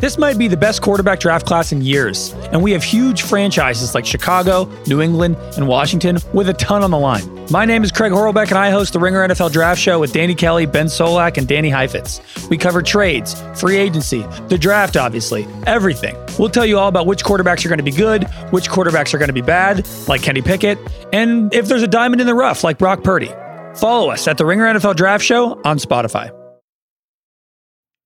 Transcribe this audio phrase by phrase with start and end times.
[0.00, 3.94] This might be the best quarterback draft class in years, and we have huge franchises
[3.94, 7.46] like Chicago, New England, and Washington with a ton on the line.
[7.50, 10.34] My name is Craig Horlbeck, and I host the Ringer NFL Draft Show with Danny
[10.34, 12.22] Kelly, Ben Solak, and Danny Heifetz.
[12.48, 16.16] We cover trades, free agency, the draft, obviously, everything.
[16.38, 19.18] We'll tell you all about which quarterbacks are going to be good, which quarterbacks are
[19.18, 20.78] going to be bad, like Kenny Pickett,
[21.12, 23.30] and if there's a diamond in the rough, like Brock Purdy.
[23.76, 26.34] Follow us at the Ringer NFL Draft Show on Spotify.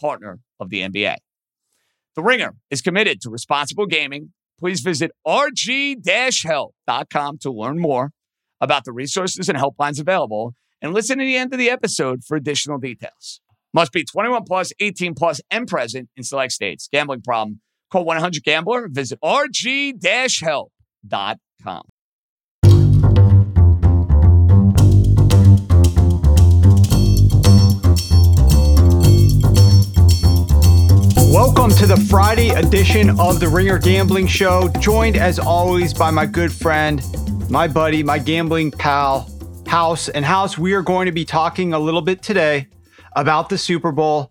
[0.00, 1.16] partner of the NBA.
[2.14, 4.34] The Ringer is committed to responsible gaming.
[4.58, 8.12] Please visit rg-help.com to learn more
[8.60, 12.36] about the resources and helplines available and listen to the end of the episode for
[12.36, 13.40] additional details.
[13.74, 16.88] Must be 21 plus, 18 plus, and present in select states.
[16.92, 17.60] Gambling problem?
[17.90, 18.88] Call 1-800-GAMBLER.
[18.90, 21.82] Visit rg-help.com.
[31.32, 36.26] Welcome to the Friday edition of the Ringer Gambling Show, joined as always by my
[36.26, 37.00] good friend,
[37.48, 39.30] my buddy, my gambling pal,
[39.66, 40.10] House.
[40.10, 42.68] And House, we are going to be talking a little bit today
[43.16, 44.30] about the Super Bowl.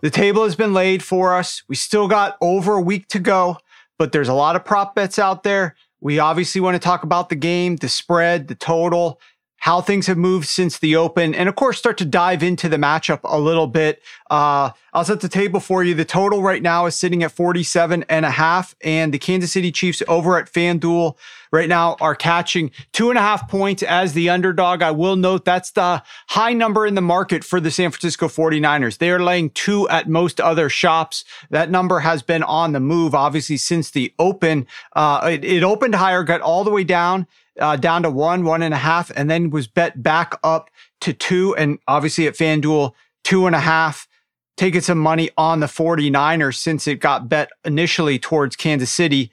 [0.00, 1.62] The table has been laid for us.
[1.68, 3.58] We still got over a week to go,
[3.96, 5.76] but there's a lot of prop bets out there.
[6.00, 9.20] We obviously want to talk about the game, the spread, the total,
[9.64, 12.76] how things have moved since the open, and of course, start to dive into the
[12.76, 14.02] matchup a little bit.
[14.30, 15.94] Uh, I'll set the table for you.
[15.94, 19.72] The total right now is sitting at 47 and a half, and the Kansas City
[19.72, 21.16] Chiefs over at FanDuel
[21.50, 24.82] right now are catching two and a half points as the underdog.
[24.82, 28.98] I will note that's the high number in the market for the San Francisco 49ers.
[28.98, 31.24] They are laying two at most other shops.
[31.48, 34.66] That number has been on the move, obviously, since the open.
[34.92, 37.26] Uh, it, it opened higher, got all the way down
[37.60, 40.70] uh, down to one, one and a half, and then was bet back up
[41.00, 41.54] to two.
[41.56, 42.92] And obviously at FanDuel,
[43.22, 44.08] two and a half,
[44.56, 49.30] taking some money on the 49ers since it got bet initially towards Kansas City.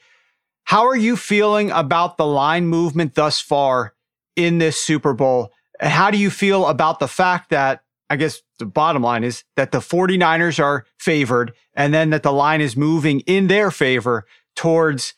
[0.66, 3.94] How are you feeling about the line movement thus far
[4.36, 5.52] in this Super Bowl?
[5.80, 9.72] How do you feel about the fact that, I guess the bottom line is that
[9.72, 15.14] the 49ers are favored and then that the line is moving in their favor towards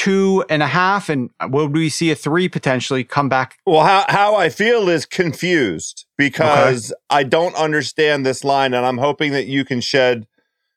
[0.00, 3.58] two and a half, and will we see a three potentially come back?
[3.66, 6.98] Well, how how I feel is confused because okay.
[7.10, 10.26] I don't understand this line, and I'm hoping that you can shed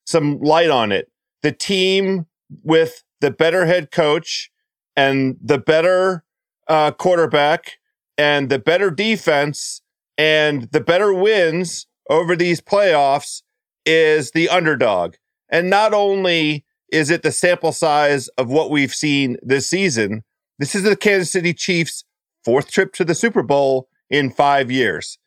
[0.05, 1.09] some light on it.
[1.41, 2.25] The team
[2.63, 4.51] with the better head coach
[4.97, 6.25] and the better
[6.67, 7.79] uh, quarterback
[8.17, 9.81] and the better defense
[10.17, 13.41] and the better wins over these playoffs
[13.85, 15.15] is the underdog.
[15.47, 20.23] And not only is it the sample size of what we've seen this season?
[20.59, 22.03] This is the Kansas City Chiefs'
[22.43, 25.17] fourth trip to the Super Bowl in five years.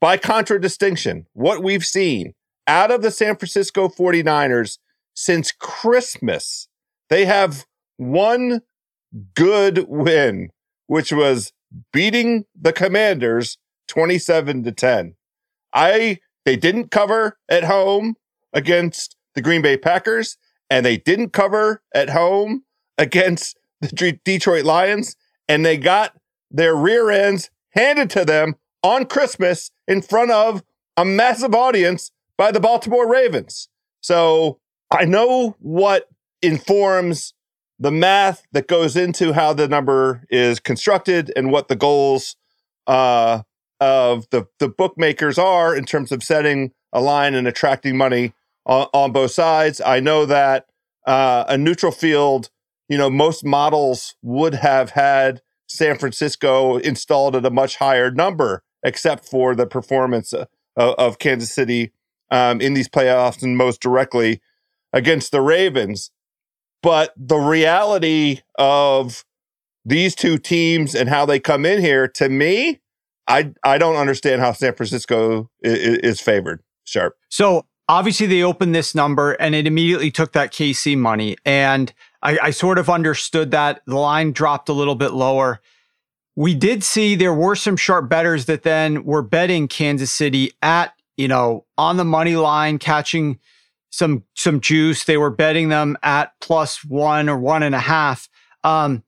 [0.00, 2.34] By contradistinction, what we've seen
[2.66, 4.78] out of the San Francisco 49ers
[5.14, 6.68] since Christmas,
[7.08, 7.64] they have
[7.96, 8.62] one
[9.34, 10.50] good win,
[10.86, 11.52] which was
[11.92, 13.58] beating the Commanders
[13.88, 15.14] 27 to 10.
[15.74, 18.16] I they didn't cover at home
[18.52, 20.36] against the Green Bay Packers
[20.72, 22.64] and they didn't cover at home
[22.96, 25.16] against the Detroit Lions,
[25.46, 26.14] and they got
[26.50, 30.62] their rear ends handed to them on Christmas in front of
[30.96, 33.68] a massive audience by the Baltimore Ravens.
[34.00, 34.60] So
[34.90, 36.08] I know what
[36.40, 37.34] informs
[37.78, 42.36] the math that goes into how the number is constructed and what the goals
[42.86, 43.42] uh,
[43.80, 48.32] of the, the bookmakers are in terms of setting a line and attracting money
[48.66, 49.80] on, on both sides.
[49.80, 50.66] I know that
[51.06, 52.50] uh, a neutral field,
[52.88, 58.62] you know, most models would have had San Francisco installed at a much higher number,
[58.82, 61.92] except for the performance of, of Kansas City
[62.30, 64.40] um, in these playoffs and most directly
[64.92, 66.10] against the Ravens.
[66.82, 69.24] But the reality of
[69.84, 72.80] these two teams and how they come in here, to me,
[73.28, 76.62] I I don't understand how San Francisco is, is favored.
[76.84, 77.14] Sharp.
[77.28, 81.36] So obviously they opened this number and it immediately took that KC money.
[81.44, 81.92] And
[82.22, 85.60] I, I, sort of understood that the line dropped a little bit lower.
[86.36, 90.94] We did see there were some sharp bettors that then were betting Kansas City at,
[91.16, 93.38] you know, on the money line, catching
[93.90, 95.04] some some juice.
[95.04, 98.28] They were betting them at plus one or one and a half.
[98.64, 99.02] Um,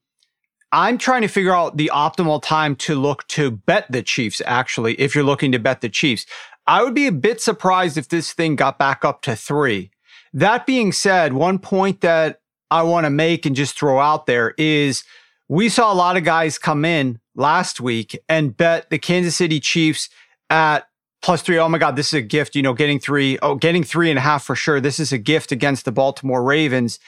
[0.70, 4.42] I'm trying to figure out the optimal time to look to bet the Chiefs.
[4.44, 6.26] Actually, if you're looking to bet the Chiefs,
[6.66, 9.90] I would be a bit surprised if this thing got back up to three.
[10.32, 12.40] That being said, one point that
[12.70, 15.04] I want to make and just throw out there is
[15.48, 19.60] we saw a lot of guys come in last week and bet the Kansas City
[19.60, 20.08] Chiefs
[20.50, 20.88] at
[21.22, 21.58] plus three.
[21.58, 22.56] Oh my God, this is a gift.
[22.56, 24.80] You know, getting three, oh, getting three and a half for sure.
[24.80, 26.98] This is a gift against the Baltimore Ravens.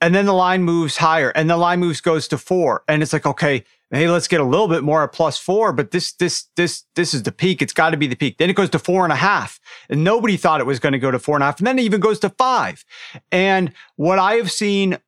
[0.00, 2.84] And then the line moves higher and the line moves goes to four.
[2.88, 5.90] And it's like, okay, hey, let's get a little bit more at plus four, but
[5.90, 7.60] this, this, this, this is the peak.
[7.60, 8.38] It's got to be the peak.
[8.38, 9.58] Then it goes to four and a half.
[9.88, 11.58] And nobody thought it was going to go to four and a half.
[11.58, 12.84] And then it even goes to five.
[13.32, 14.98] And what I have seen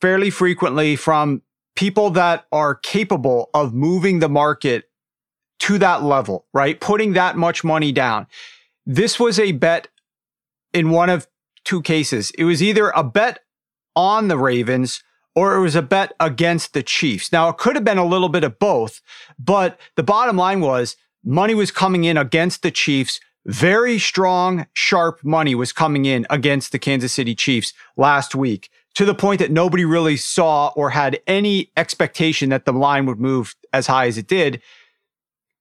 [0.00, 1.42] fairly frequently from
[1.76, 4.84] people that are capable of moving the market
[5.60, 6.80] to that level, right?
[6.80, 8.26] Putting that much money down.
[8.86, 9.88] This was a bet
[10.72, 11.28] in one of
[11.64, 12.30] two cases.
[12.38, 13.40] It was either a bet
[13.94, 15.02] on the Ravens
[15.34, 17.32] or it was a bet against the Chiefs.
[17.32, 19.00] Now, it could have been a little bit of both,
[19.38, 23.20] but the bottom line was money was coming in against the Chiefs.
[23.46, 29.04] Very strong, sharp money was coming in against the Kansas City Chiefs last week to
[29.04, 33.54] the point that nobody really saw or had any expectation that the line would move
[33.72, 34.60] as high as it did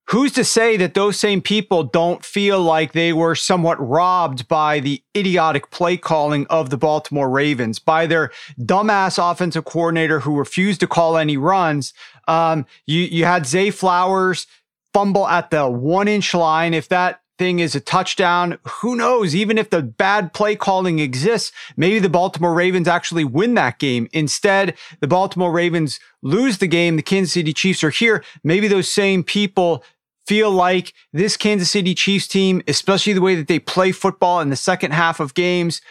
[0.09, 4.79] who's to say that those same people don't feel like they were somewhat robbed by
[4.79, 10.79] the idiotic play calling of the Baltimore Ravens, by their dumbass offensive coordinator who refused
[10.79, 11.94] to call any runs?
[12.27, 14.47] Um, you, you had Zay Flowers
[14.94, 16.73] fumble at the one inch line.
[16.73, 18.59] If that thing is a touchdown.
[18.81, 19.33] Who knows?
[19.33, 24.09] Even if the bad play calling exists, maybe the Baltimore Ravens actually win that game.
[24.11, 26.97] Instead, the Baltimore Ravens lose the game.
[26.97, 28.23] The Kansas City Chiefs are here.
[28.44, 29.83] Maybe those same people
[30.29, 34.51] feel like this Kansas City Chiefs team, especially the way that they play football in
[34.51, 35.81] the second half of games,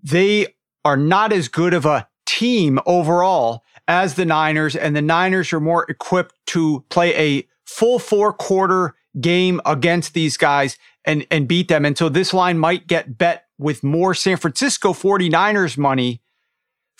[0.00, 5.52] they are not as good of a team overall as the Niners, and the Niners
[5.52, 11.48] are more equipped to play a full four quarter game against these guys and, and
[11.48, 11.84] beat them.
[11.84, 16.22] And so this line might get bet with more San Francisco 49ers money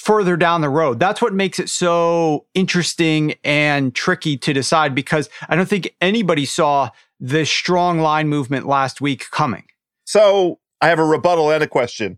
[0.08, 0.98] further down the road.
[0.98, 6.46] That's what makes it so interesting and tricky to decide because I don't think anybody
[6.46, 6.88] saw
[7.20, 9.64] the strong line movement last week coming.
[10.06, 12.16] So I have a rebuttal and a question.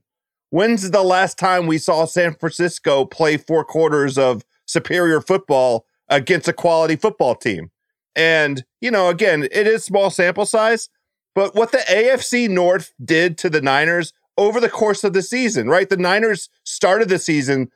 [0.51, 6.47] When's the last time we saw San Francisco play four quarters of superior football against
[6.47, 7.73] a quality football team?
[8.15, 10.91] And, you know, again, it is small sample size,
[11.35, 15.69] but what the AFC North did to the Niners over the course of the season,
[15.69, 15.91] right?
[15.91, 17.71] The Niners started the season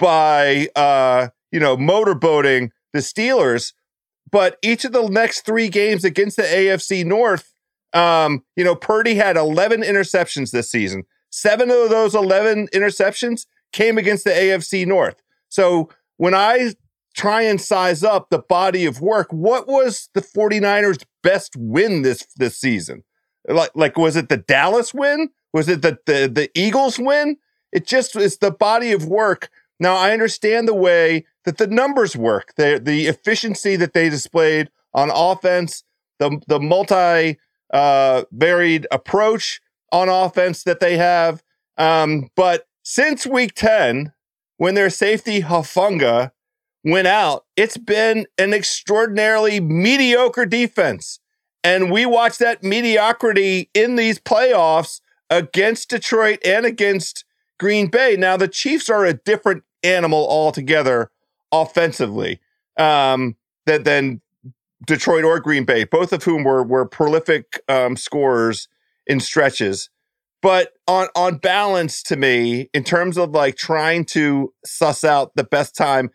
[0.00, 3.72] by uh, you know, motorboating the Steelers,
[4.30, 7.54] but each of the next three games against the AFC North,
[7.92, 11.04] um, you know, Purdy had 11 interceptions this season.
[11.30, 15.22] Seven of those 11 interceptions came against the AFC North.
[15.48, 16.74] So when I
[17.14, 22.26] try and size up the body of work, what was the 49ers' best win this
[22.36, 23.04] this season?
[23.48, 25.30] Like, like was it the Dallas win?
[25.52, 27.36] Was it the, the, the Eagles win?
[27.72, 29.50] It just is the body of work.
[29.80, 34.70] Now, I understand the way that the numbers work, the, the efficiency that they displayed
[34.94, 35.84] on offense,
[36.18, 37.38] the, the multi
[37.72, 39.60] uh, varied approach
[39.92, 41.42] on offense that they have.
[41.76, 44.12] Um, but since week 10,
[44.56, 46.32] when their safety Hufanga
[46.84, 51.20] went out, it's been an extraordinarily mediocre defense.
[51.62, 57.24] And we watched that mediocrity in these playoffs against Detroit and against
[57.58, 58.16] Green Bay.
[58.16, 61.10] Now, the Chiefs are a different animal altogether
[61.52, 62.40] offensively
[62.78, 64.20] um, than, than
[64.86, 68.68] Detroit or Green Bay, both of whom were, were prolific um, scorers
[69.06, 69.90] in stretches.
[70.40, 75.44] But on, on balance, to me, in terms of like trying to suss out the
[75.44, 76.10] best time,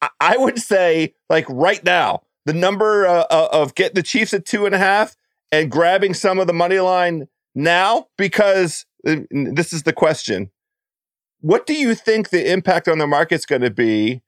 [0.00, 4.32] I, I would say, like right now, the number uh, uh of getting the Chiefs
[4.32, 5.16] at two and a half
[5.52, 10.50] and grabbing some of the money line now because uh, this is the question.
[11.40, 14.22] What do you think the impact on the market's going to be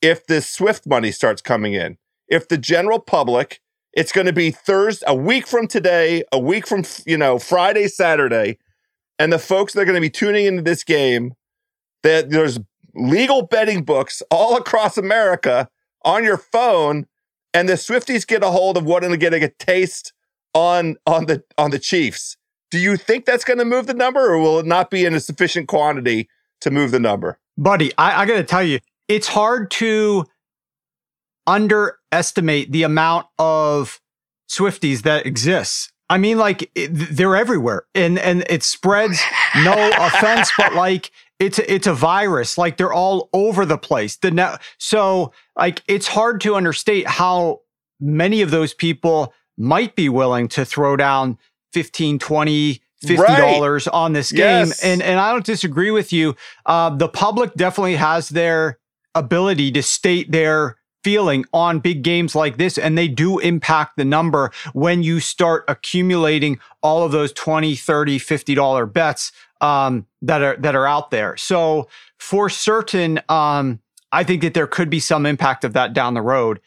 [0.00, 1.98] if this Swift money starts coming in?
[2.28, 3.60] If the general public,
[3.92, 7.88] it's going to be Thursday, a week from today, a week from, you know, Friday,
[7.88, 8.58] Saturday,
[9.18, 11.34] and the folks that are going to be tuning into this game,
[12.02, 12.58] that there's
[12.94, 15.68] legal betting books all across America
[16.04, 17.06] on your phone,
[17.52, 20.12] and the Swifties get a hold of what and get a taste
[20.54, 22.36] on on the on the Chiefs.
[22.72, 25.14] Do you think that's going to move the number, or will it not be in
[25.14, 26.30] a sufficient quantity
[26.62, 27.38] to move the number?
[27.58, 30.24] Buddy, I, I got to tell you, it's hard to
[31.46, 34.00] underestimate the amount of
[34.50, 35.92] Swifties that exists.
[36.08, 39.20] I mean, like it, they're everywhere, and and it spreads.
[39.62, 42.56] No offense, but like it's it's a virus.
[42.56, 44.16] Like they're all over the place.
[44.16, 47.60] The so like it's hard to understate how
[48.00, 51.38] many of those people might be willing to throw down
[51.72, 53.94] 15, 20, fifty dollars right.
[53.94, 54.66] on this game.
[54.68, 54.82] Yes.
[54.82, 56.36] And and I don't disagree with you.
[56.66, 58.78] Uh, the public definitely has their
[59.14, 64.04] ability to state their feeling on big games like this and they do impact the
[64.04, 70.42] number when you start accumulating all of those 20 30 50 dollar bets um, that
[70.42, 71.88] are that are out there so
[72.18, 73.80] for certain um,
[74.12, 76.60] i think that there could be some impact of that down the road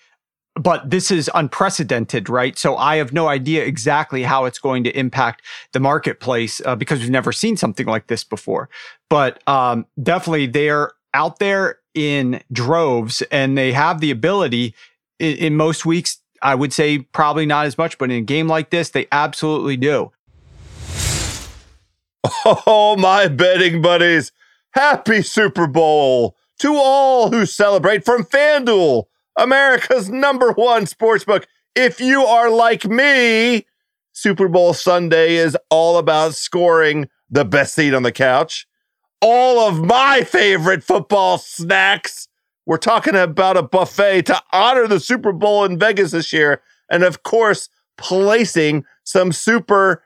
[0.55, 2.57] but this is unprecedented, right?
[2.57, 5.41] So I have no idea exactly how it's going to impact
[5.73, 8.69] the marketplace uh, because we've never seen something like this before.
[9.09, 14.73] But um, definitely, they're out there in droves, and they have the ability.
[15.19, 18.47] In, in most weeks, I would say probably not as much, but in a game
[18.47, 20.11] like this, they absolutely do.
[22.67, 24.31] Oh, my betting buddies!
[24.71, 29.05] Happy Super Bowl to all who celebrate from FanDuel
[29.37, 31.45] America's number one sportsbook.
[31.75, 33.65] If you are like me,
[34.13, 38.65] Super Bowl Sunday is all about scoring the best seat on the couch.
[39.21, 42.27] All of my favorite football snacks.
[42.65, 46.61] We're talking about a buffet to honor the Super Bowl in Vegas this year.
[46.89, 50.03] And of course, placing some super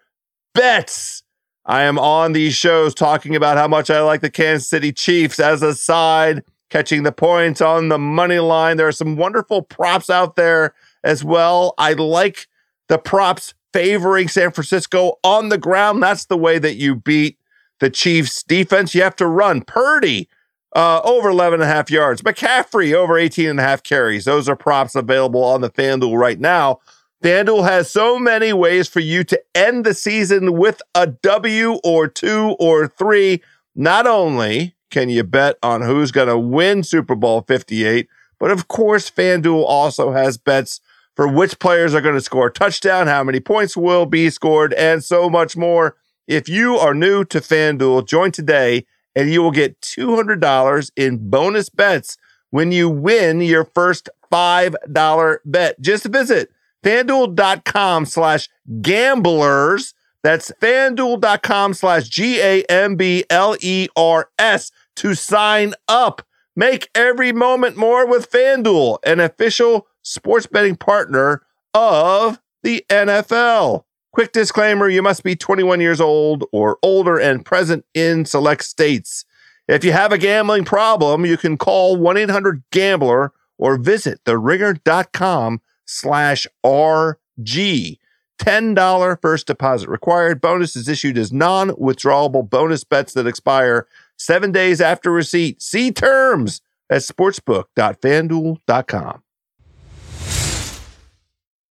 [0.54, 1.24] bets.
[1.66, 5.40] I am on these shows talking about how much I like the Kansas City Chiefs
[5.40, 8.78] as a side catching the points on the money line.
[8.78, 10.74] There are some wonderful props out there
[11.04, 11.74] as well.
[11.78, 12.48] I like
[12.88, 16.02] the props favoring San Francisco on the ground.
[16.02, 17.38] That's the way that you beat
[17.80, 18.94] the Chiefs defense.
[18.94, 19.62] You have to run.
[19.62, 20.30] Purdy
[20.76, 22.22] uh, over 11 and a half yards.
[22.22, 24.26] McCaffrey over 18 and a half carries.
[24.26, 26.80] Those are props available on the FanDuel right now.
[27.24, 32.08] FanDuel has so many ways for you to end the season with a W or
[32.08, 33.42] two or three.
[33.76, 38.08] Not only can you bet on who's going to win Super Bowl 58?
[38.40, 40.80] But of course, FanDuel also has bets
[41.16, 44.74] for which players are going to score a touchdown, how many points will be scored,
[44.74, 45.98] and so much more.
[46.28, 51.70] If you are new to FanDuel, join today and you will get $200 in bonus
[51.70, 52.18] bets
[52.52, 55.82] when you win your first $5 bet.
[55.82, 56.52] Just visit
[56.84, 58.48] fanduel.com slash
[58.82, 59.94] gamblers.
[60.24, 66.22] That's fanduel.com slash G A M B L E R S to sign up.
[66.56, 73.86] Make every moment more with FanDuel, an official sports betting partner of the NFL.
[74.12, 79.24] Quick disclaimer you must be 21 years old or older and present in select states.
[79.68, 85.62] If you have a gambling problem, you can call 1 800 Gambler or visit theringer.com
[85.86, 87.98] slash RG.
[88.40, 90.42] $10 first deposit required.
[90.42, 95.62] Bonus is issued as non withdrawable bonus bets that expire seven days after receipt.
[95.62, 99.24] See terms at sportsbook.fanduel.com.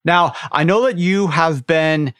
[0.06, 2.14] Now, I know that you have been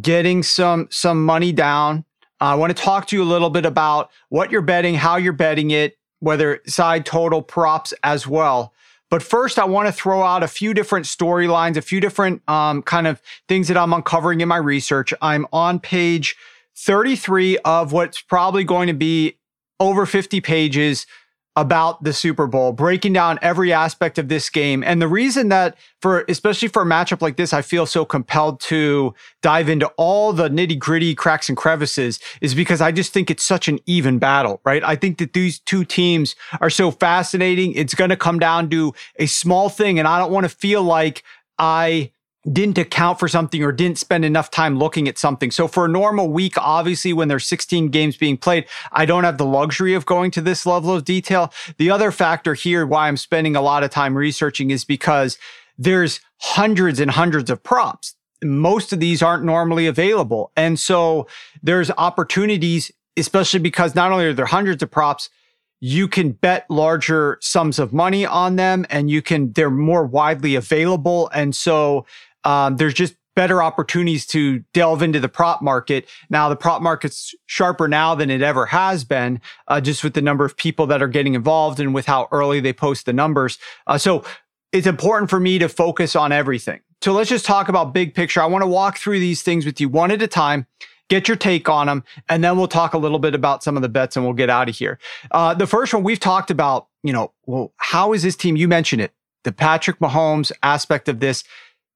[0.00, 2.04] getting some some money down.
[2.40, 5.32] I want to talk to you a little bit about what you're betting, how you're
[5.32, 8.72] betting it, whether side total props as well.
[9.12, 12.80] But first, I want to throw out a few different storylines, a few different um,
[12.80, 15.12] kind of things that I'm uncovering in my research.
[15.20, 16.34] I'm on page
[16.78, 19.36] 33 of what's probably going to be
[19.78, 21.06] over 50 pages
[21.54, 24.82] about the Super Bowl, breaking down every aspect of this game.
[24.82, 28.60] And the reason that for, especially for a matchup like this, I feel so compelled
[28.62, 33.30] to dive into all the nitty gritty cracks and crevices is because I just think
[33.30, 34.82] it's such an even battle, right?
[34.82, 37.74] I think that these two teams are so fascinating.
[37.74, 39.98] It's going to come down to a small thing.
[39.98, 41.22] And I don't want to feel like
[41.58, 42.12] I
[42.50, 45.50] didn't account for something or didn't spend enough time looking at something.
[45.50, 49.38] So for a normal week, obviously when there's 16 games being played, I don't have
[49.38, 51.52] the luxury of going to this level of detail.
[51.76, 55.38] The other factor here why I'm spending a lot of time researching is because
[55.78, 58.14] there's hundreds and hundreds of props.
[58.42, 60.50] Most of these aren't normally available.
[60.56, 61.28] And so
[61.62, 65.30] there's opportunities, especially because not only are there hundreds of props,
[65.78, 70.54] you can bet larger sums of money on them and you can, they're more widely
[70.54, 71.30] available.
[71.34, 72.04] And so
[72.44, 76.06] um, there's just better opportunities to delve into the prop market.
[76.28, 80.22] Now, the prop market's sharper now than it ever has been, uh, just with the
[80.22, 83.58] number of people that are getting involved and with how early they post the numbers.
[83.86, 84.24] Uh, so
[84.72, 86.80] it's important for me to focus on everything.
[87.00, 88.40] So let's just talk about big picture.
[88.40, 90.66] I want to walk through these things with you one at a time.
[91.08, 93.82] Get your take on them, and then we'll talk a little bit about some of
[93.82, 94.98] the bets, and we'll get out of here.
[95.30, 98.56] Uh, the first one we've talked about, you know, well, how is this team?
[98.56, 101.44] You mentioned it, the Patrick Mahomes aspect of this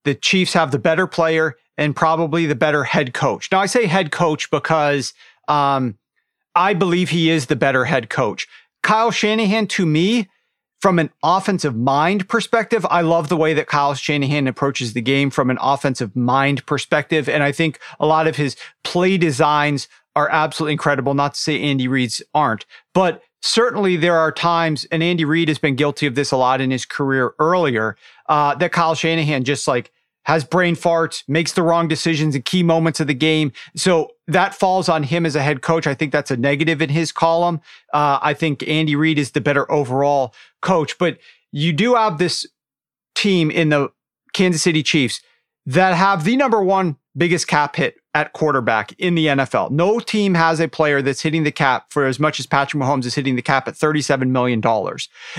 [0.06, 3.50] the Chiefs have the better player and probably the better head coach.
[3.52, 5.12] Now, I say head coach because
[5.48, 5.98] um,
[6.54, 8.46] I believe he is the better head coach.
[8.82, 10.28] Kyle Shanahan, to me,
[10.80, 15.28] from an offensive mind perspective, I love the way that Kyle Shanahan approaches the game
[15.28, 17.28] from an offensive mind perspective.
[17.28, 21.14] And I think a lot of his play designs are absolutely incredible.
[21.14, 25.58] Not to say Andy Reid's aren't, but certainly there are times, and Andy Reid has
[25.58, 27.96] been guilty of this a lot in his career earlier,
[28.28, 29.90] uh, that Kyle Shanahan just like
[30.26, 33.52] has brain farts, makes the wrong decisions in key moments of the game.
[33.76, 35.86] So that falls on him as a head coach.
[35.86, 37.60] I think that's a negative in his column.
[37.94, 41.18] Uh, I think Andy Reid is the better overall coach, but
[41.52, 42.44] you do have this
[43.14, 43.90] team in the
[44.32, 45.20] Kansas City Chiefs
[45.64, 49.70] that have the number one biggest cap hit at quarterback in the NFL.
[49.70, 53.04] No team has a player that's hitting the cap for as much as Patrick Mahomes
[53.04, 54.60] is hitting the cap at $37 million.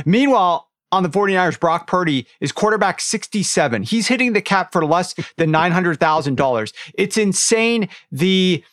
[0.05, 3.83] Meanwhile, on the 49ers, Brock Purdy is quarterback 67.
[3.83, 6.73] He's hitting the cap for less than $900,000.
[6.93, 7.89] It's insane.
[8.11, 8.63] The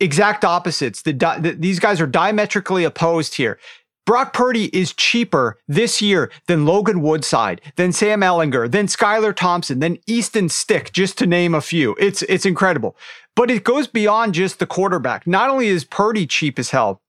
[0.00, 1.02] exact opposites.
[1.02, 3.58] The, the, these guys are diametrically opposed here.
[4.04, 9.78] Brock Purdy is cheaper this year than Logan Woodside, than Sam Ehlinger, than Skylar Thompson,
[9.78, 11.94] than Easton Stick, just to name a few.
[12.00, 12.96] It's it's incredible.
[13.36, 15.26] But it goes beyond just the quarterback.
[15.26, 17.00] Not only is Purdy cheap as hell,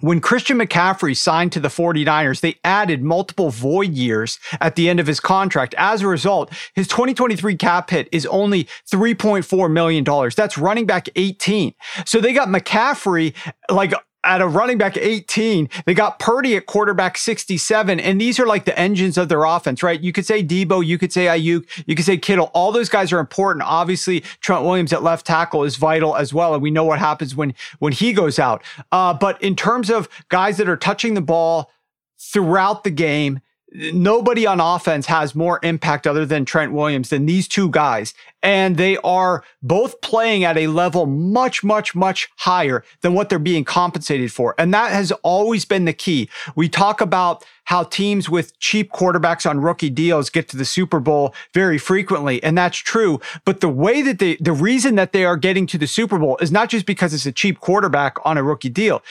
[0.00, 5.00] when Christian McCaffrey signed to the 49ers, they added multiple void years at the end
[5.00, 5.74] of his contract.
[5.76, 10.04] As a result, his 2023 cap hit is only $3.4 million.
[10.36, 11.74] That's running back 18.
[12.06, 13.34] So they got McCaffrey
[13.70, 13.92] like
[14.28, 15.70] at a running back 18.
[15.86, 17.98] They got Purdy at quarterback 67.
[17.98, 19.98] And these are like the engines of their offense, right?
[19.98, 22.50] You could say Debo, you could say Aiyuk, you could say Kittle.
[22.52, 23.64] All those guys are important.
[23.66, 26.52] Obviously, Trent Williams at left tackle is vital as well.
[26.52, 28.62] And we know what happens when, when he goes out.
[28.92, 31.70] Uh, but in terms of guys that are touching the ball
[32.18, 33.40] throughout the game,
[33.72, 38.14] nobody on offense has more impact other than Trent Williams than these two guys.
[38.42, 43.38] And they are both playing at a level much, much, much higher than what they're
[43.38, 44.54] being compensated for.
[44.58, 46.30] And that has always been the key.
[46.56, 51.00] We talk about how teams with cheap quarterbacks on rookie deals get to the Super
[51.00, 52.42] Bowl very frequently.
[52.42, 53.20] And that's true.
[53.44, 56.38] But the way that they, the reason that they are getting to the Super Bowl
[56.40, 59.02] is not just because it's a cheap quarterback on a rookie deal.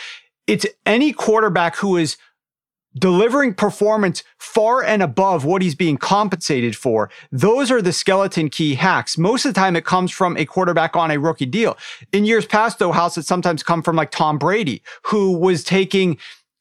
[0.48, 2.18] It's any quarterback who is
[3.00, 7.10] delivering performance far and above what he's being compensated for.
[7.32, 9.18] Those are the skeleton key hacks.
[9.18, 11.78] Most of the time, it comes from a quarterback on a rookie deal.
[12.12, 16.18] In years past, though, House, it sometimes come from like Tom Brady, who was taking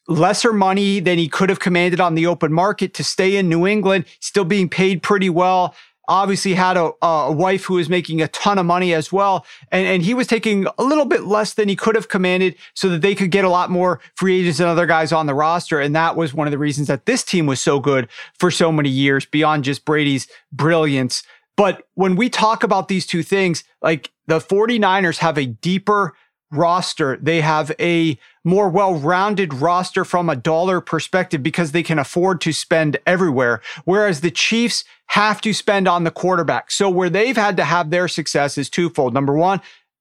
[0.09, 3.67] lesser money than he could have commanded on the open market to stay in New
[3.67, 5.75] England, still being paid pretty well
[6.09, 9.45] obviously had a, a wife who was making a ton of money as well.
[9.71, 12.89] And, and he was taking a little bit less than he could have commanded so
[12.89, 15.81] that they could get a lot more free agents and other guys on the roster.
[15.81, 18.71] And that was one of the reasons that this team was so good for so
[18.71, 21.23] many years beyond just Brady's brilliance.
[21.57, 26.15] But when we talk about these two things, like the 49ers have a deeper
[26.51, 27.17] roster.
[27.17, 32.53] They have a more well-rounded roster from a dollar perspective because they can afford to
[32.53, 33.61] spend everywhere.
[33.85, 36.71] Whereas the Chiefs have to spend on the quarterback.
[36.71, 39.13] So where they've had to have their success is twofold.
[39.13, 39.61] Number one,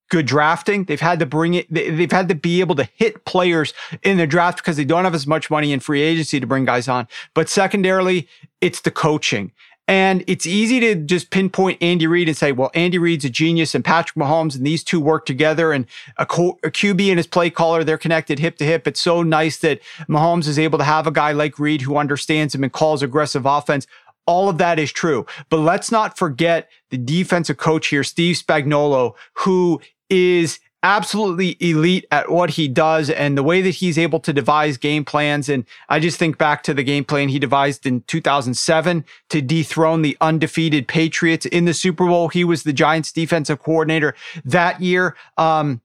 [0.10, 0.84] good drafting.
[0.84, 4.28] They've had to bring it, they've had to be able to hit players in the
[4.28, 7.08] draft because they don't have as much money in free agency to bring guys on.
[7.34, 8.28] But secondarily,
[8.62, 9.52] it's the coaching.
[9.88, 13.76] And it's easy to just pinpoint Andy Reid and say, well, Andy Reid's a genius
[13.76, 15.86] and Patrick Mahomes and these two work together and
[16.18, 18.88] a, co- a QB and his play caller, they're connected hip to hip.
[18.88, 22.56] It's so nice that Mahomes is able to have a guy like Reid who understands
[22.56, 23.86] him and calls aggressive offense.
[24.26, 25.28] All of that is true.
[25.50, 32.30] But let's not forget the defensive coach here, Steve Spagnuolo, who is absolutely elite at
[32.30, 35.50] what he does and the way that he's able to devise game plans.
[35.50, 40.04] And I just think back to the game plan he devised in 2007 to dethrone
[40.04, 42.30] the undefeated Patriots in the Super Bowl.
[42.30, 44.14] He was the Giants defensive coordinator
[44.46, 45.16] that year.
[45.38, 45.82] Um,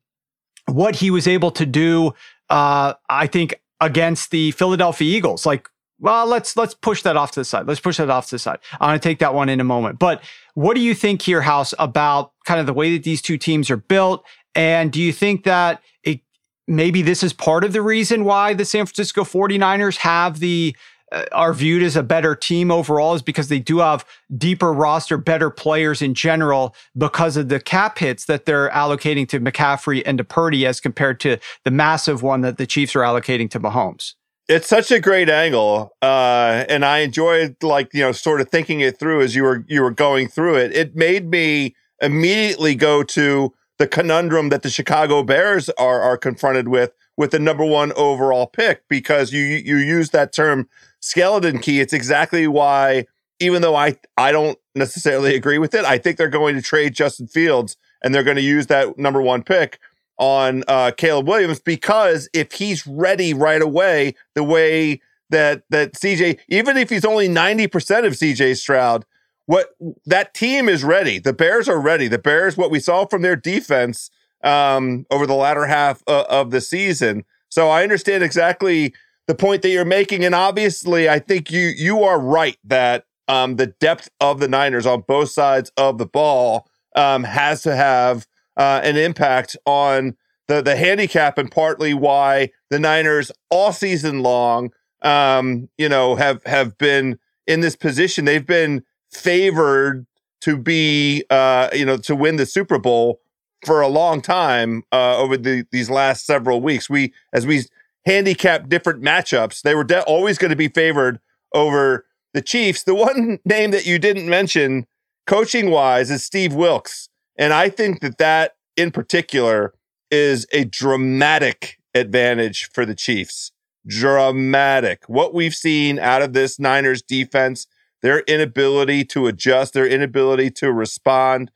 [0.66, 2.12] what he was able to do,
[2.50, 7.40] uh, I think against the Philadelphia Eagles, like well, let's let's push that off to
[7.40, 7.66] the side.
[7.66, 8.58] Let's push that off to the side.
[8.80, 9.98] I'm going to take that one in a moment.
[9.98, 10.22] But
[10.54, 13.70] what do you think here, House, about kind of the way that these two teams
[13.70, 16.20] are built and do you think that it
[16.66, 20.74] maybe this is part of the reason why the San Francisco 49ers have the
[21.12, 24.04] uh, are viewed as a better team overall is because they do have
[24.36, 29.40] deeper roster, better players in general because of the cap hits that they're allocating to
[29.40, 33.50] McCaffrey and to Purdy as compared to the massive one that the Chiefs are allocating
[33.50, 34.14] to Mahomes.
[34.48, 38.80] It's such a great angle, uh, and I enjoyed like you know sort of thinking
[38.80, 40.72] it through as you were you were going through it.
[40.72, 46.68] It made me immediately go to the conundrum that the Chicago Bears are are confronted
[46.68, 50.68] with with the number one overall pick because you you use that term
[51.00, 51.80] skeleton key.
[51.80, 53.06] It's exactly why
[53.40, 55.86] even though I I don't necessarily agree with it.
[55.86, 59.22] I think they're going to trade Justin Fields and they're going to use that number
[59.22, 59.80] one pick
[60.18, 66.38] on uh, Caleb Williams because if he's ready right away, the way that that CJ,
[66.50, 69.06] even if he's only ninety percent of CJ Stroud,
[69.50, 69.70] what
[70.06, 71.18] that team is ready.
[71.18, 72.06] The Bears are ready.
[72.06, 74.08] The Bears, what we saw from their defense
[74.44, 77.24] um, over the latter half of the season.
[77.48, 78.94] So I understand exactly
[79.26, 83.56] the point that you're making, and obviously, I think you you are right that um,
[83.56, 88.28] the depth of the Niners on both sides of the ball um, has to have
[88.56, 94.70] uh, an impact on the the handicap, and partly why the Niners all season long,
[95.02, 98.26] um, you know, have have been in this position.
[98.26, 100.06] They've been favored
[100.42, 103.20] to be, uh, you know, to win the Super Bowl
[103.64, 106.88] for a long time uh, over the, these last several weeks.
[106.88, 107.64] We, as we
[108.06, 111.20] handicap different matchups, they were de- always going to be favored
[111.54, 112.82] over the Chiefs.
[112.82, 114.86] The one name that you didn't mention,
[115.26, 119.74] coaching wise, is Steve Wilks, and I think that that in particular
[120.10, 123.52] is a dramatic advantage for the Chiefs.
[123.86, 125.04] Dramatic.
[125.06, 127.66] What we've seen out of this Niners defense,
[128.02, 131.50] their inability to adjust, their inability to respond.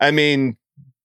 [0.00, 0.56] I mean,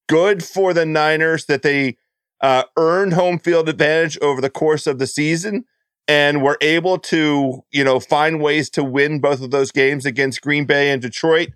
[0.07, 1.97] good for the Niners that they
[2.41, 5.65] uh, earned home field advantage over the course of the season
[6.07, 10.41] and were able to, you know, find ways to win both of those games against
[10.41, 11.49] Green Bay and Detroit.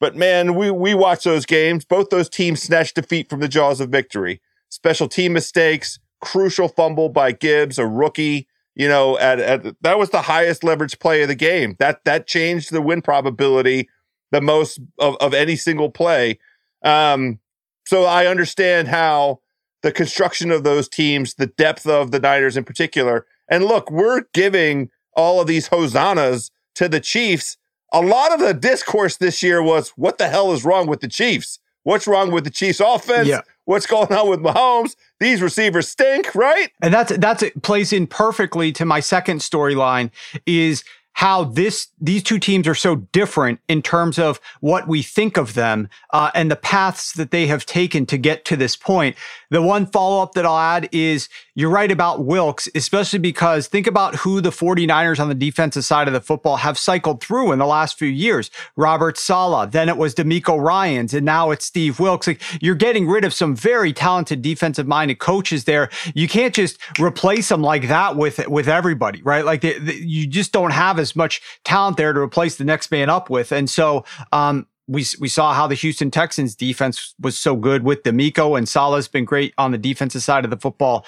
[0.00, 1.84] But man, we we watch those games.
[1.84, 4.40] Both those teams snatched defeat from the jaws of victory.
[4.68, 8.46] Special team mistakes, crucial fumble by Gibbs, a rookie.
[8.78, 11.76] You know, at, at that was the highest leverage play of the game.
[11.78, 13.88] That that changed the win probability
[14.30, 16.38] the most of, of any single play.
[16.82, 17.38] Um,
[17.86, 19.40] so I understand how
[19.82, 23.26] the construction of those teams, the depth of the Niners in particular.
[23.50, 27.56] And look, we're giving all of these hosannas to the Chiefs.
[27.92, 31.08] A lot of the discourse this year was what the hell is wrong with the
[31.08, 31.58] Chiefs?
[31.84, 33.28] What's wrong with the Chiefs offense?
[33.28, 33.40] Yeah.
[33.68, 34.96] What's going on with Mahomes?
[35.20, 36.70] These receivers stink, right?
[36.80, 40.10] And that's that's it plays in perfectly to my second storyline
[40.46, 45.36] is how this these two teams are so different in terms of what we think
[45.36, 49.16] of them uh, and the paths that they have taken to get to this point.
[49.50, 53.86] The one follow up that I'll add is you're right about Wilks, especially because think
[53.86, 57.58] about who the 49ers on the defensive side of the football have cycled through in
[57.58, 58.50] the last few years.
[58.76, 62.26] Robert Saleh, then it was DeMeco Ryans, and now it's Steve Wilks.
[62.26, 65.88] Like you're getting rid of some very talented defensive minded coaches there.
[66.14, 69.44] You can't just replace them like that with with everybody, right?
[69.44, 72.90] Like they, they, you just don't have as much talent there to replace the next
[72.90, 73.52] man up with.
[73.52, 78.02] And so um, we we saw how the Houston Texans defense was so good with
[78.02, 81.06] DeMeco and Saleh's been great on the defensive side of the football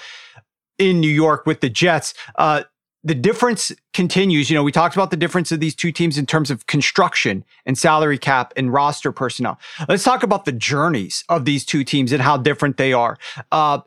[0.77, 2.13] in New York with the Jets.
[2.35, 2.63] Uh,
[3.03, 4.49] the difference continues.
[4.49, 7.43] You know, we talked about the difference of these two teams in terms of construction
[7.65, 9.59] and salary cap and roster personnel.
[9.89, 13.17] Let's talk about the journeys of these two teams and how different they are.
[13.51, 13.79] Uh,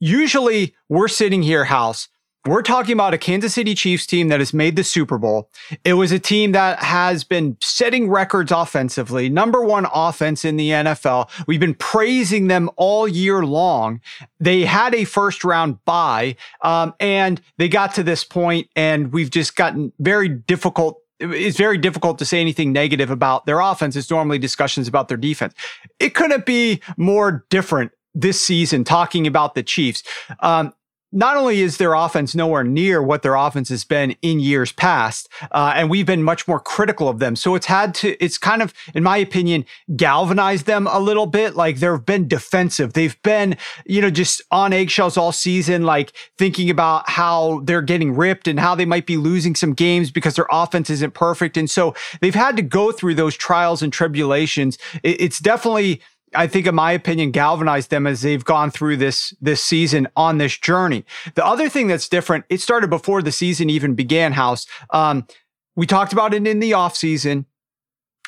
[0.00, 2.08] usually, we're sitting here, House,
[2.46, 5.50] we're talking about a Kansas City Chiefs team that has made the Super Bowl.
[5.84, 10.70] It was a team that has been setting records offensively, number one offense in the
[10.70, 11.28] NFL.
[11.46, 14.00] We've been praising them all year long.
[14.40, 19.30] They had a first round bye, um, and they got to this point, and we've
[19.30, 23.96] just gotten very difficult it's very difficult to say anything negative about their offense.
[23.96, 25.54] It's normally discussions about their defense.
[25.98, 30.02] It couldn't be more different this season talking about the Chiefs.
[30.40, 30.74] Um,
[31.12, 35.28] not only is their offense nowhere near what their offense has been in years past,
[35.52, 37.36] uh, and we've been much more critical of them.
[37.36, 39.64] So it's had to, it's kind of, in my opinion,
[39.96, 41.54] galvanized them a little bit.
[41.54, 42.92] Like they've been defensive.
[42.92, 48.14] They've been, you know, just on eggshells all season, like thinking about how they're getting
[48.14, 51.56] ripped and how they might be losing some games because their offense isn't perfect.
[51.56, 54.76] And so they've had to go through those trials and tribulations.
[55.02, 56.00] it's definitely,
[56.36, 60.38] I think, in my opinion, galvanized them as they've gone through this this season on
[60.38, 61.04] this journey.
[61.34, 64.32] The other thing that's different, it started before the season even began.
[64.32, 65.26] House, um,
[65.74, 67.46] we talked about it in the offseason.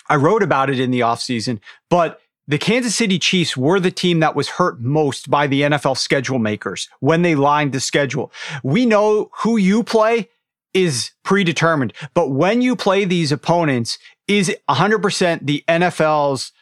[0.08, 4.20] I wrote about it in the offseason, but the Kansas City Chiefs were the team
[4.20, 8.32] that was hurt most by the NFL schedule makers when they lined the schedule.
[8.62, 10.30] We know who you play
[10.72, 16.52] is predetermined, but when you play these opponents, is 100% the NFL's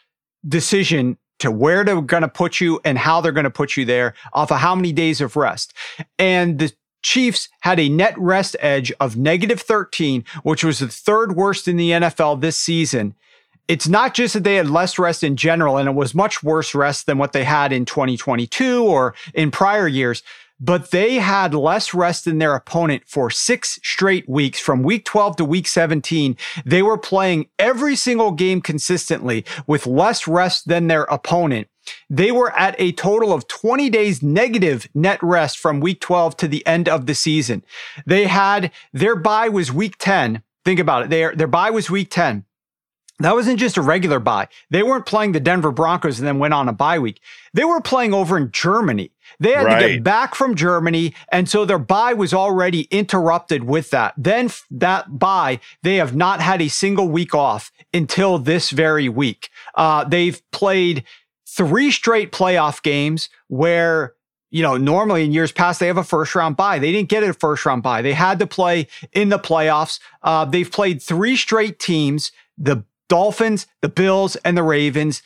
[0.47, 3.85] decision to where they're going to put you and how they're going to put you
[3.85, 5.73] there off of how many days of rest.
[6.17, 6.73] And the
[7.03, 11.77] Chiefs had a net rest edge of negative 13, which was the third worst in
[11.77, 13.15] the NFL this season.
[13.67, 16.73] It's not just that they had less rest in general, and it was much worse
[16.73, 20.23] rest than what they had in 2022 or in prior years.
[20.59, 25.37] But they had less rest than their opponent for six straight weeks from week 12
[25.37, 26.35] to week 17.
[26.65, 31.67] They were playing every single game consistently with less rest than their opponent.
[32.09, 36.47] They were at a total of 20 days negative net rest from week 12 to
[36.47, 37.63] the end of the season.
[38.05, 40.43] They had their bye was week 10.
[40.65, 41.09] Think about it.
[41.09, 42.43] Their, their bye was week 10.
[43.19, 44.47] That wasn't just a regular bye.
[44.69, 47.19] They weren't playing the Denver Broncos and then went on a bye week.
[47.53, 49.11] They were playing over in Germany.
[49.39, 49.81] They had right.
[49.81, 51.15] to get back from Germany.
[51.31, 54.13] And so their bye was already interrupted with that.
[54.17, 59.49] Then that bye, they have not had a single week off until this very week.
[59.73, 61.03] Uh, they've played
[61.47, 64.13] three straight playoff games where
[64.49, 66.79] you know, normally in years past, they have a first round bye.
[66.79, 68.01] They didn't get a first round bye.
[68.01, 69.99] They had to play in the playoffs.
[70.23, 72.31] Uh, they've played three straight teams.
[72.57, 75.21] The Dolphins, the Bills, and the Ravens.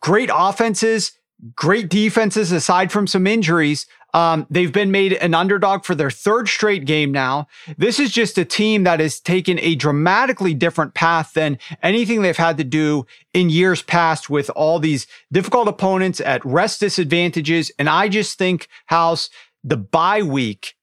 [0.00, 1.12] Great offenses,
[1.54, 3.86] great defenses aside from some injuries.
[4.14, 7.46] Um, they've been made an underdog for their third straight game now.
[7.76, 12.36] This is just a team that has taken a dramatically different path than anything they've
[12.36, 17.70] had to do in years past with all these difficult opponents at rest disadvantages.
[17.78, 19.28] And I just think, House,
[19.62, 20.74] the bye week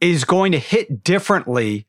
[0.00, 1.86] is going to hit differently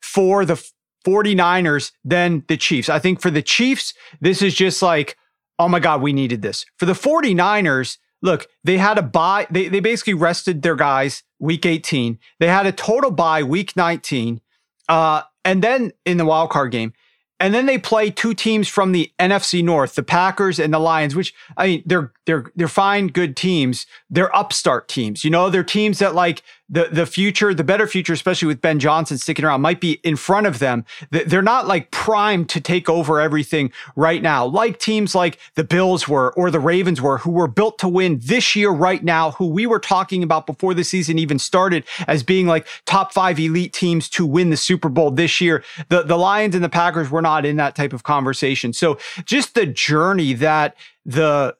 [0.00, 0.64] for the
[1.04, 2.88] 49ers than the Chiefs.
[2.88, 5.16] I think for the Chiefs, this is just like,
[5.58, 6.64] oh my God, we needed this.
[6.76, 9.46] For the 49ers, look, they had a bye.
[9.50, 12.18] They, they basically rested their guys week 18.
[12.40, 14.40] They had a total bye week 19.
[14.88, 16.92] Uh, and then in the wild card game,
[17.40, 21.16] and then they play two teams from the NFC North, the Packers and the Lions,
[21.16, 23.86] which I mean, they're they're they're fine, good teams.
[24.08, 25.24] They're upstart teams.
[25.24, 28.78] You know, they're teams that like the the future, the better future, especially with Ben
[28.78, 30.84] Johnson sticking around, might be in front of them.
[31.10, 36.06] They're not like primed to take over everything right now, like teams like the Bills
[36.06, 39.46] were or the Ravens were, who were built to win this year right now, who
[39.48, 43.72] we were talking about before the season even started as being like top five elite
[43.72, 45.64] teams to win the Super Bowl this year.
[45.88, 48.72] The the Lions and the Packers were not in that type of conversation.
[48.72, 51.56] So just the journey that the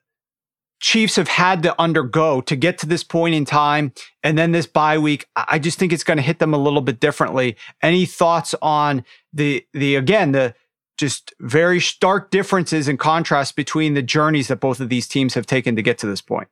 [0.82, 3.92] Chiefs have had to undergo to get to this point in time.
[4.22, 6.80] And then this bye week, I just think it's going to hit them a little
[6.80, 7.56] bit differently.
[7.80, 10.54] Any thoughts on the, the, again, the,
[10.98, 15.46] just very stark differences and contrast between the journeys that both of these teams have
[15.46, 16.48] taken to get to this point.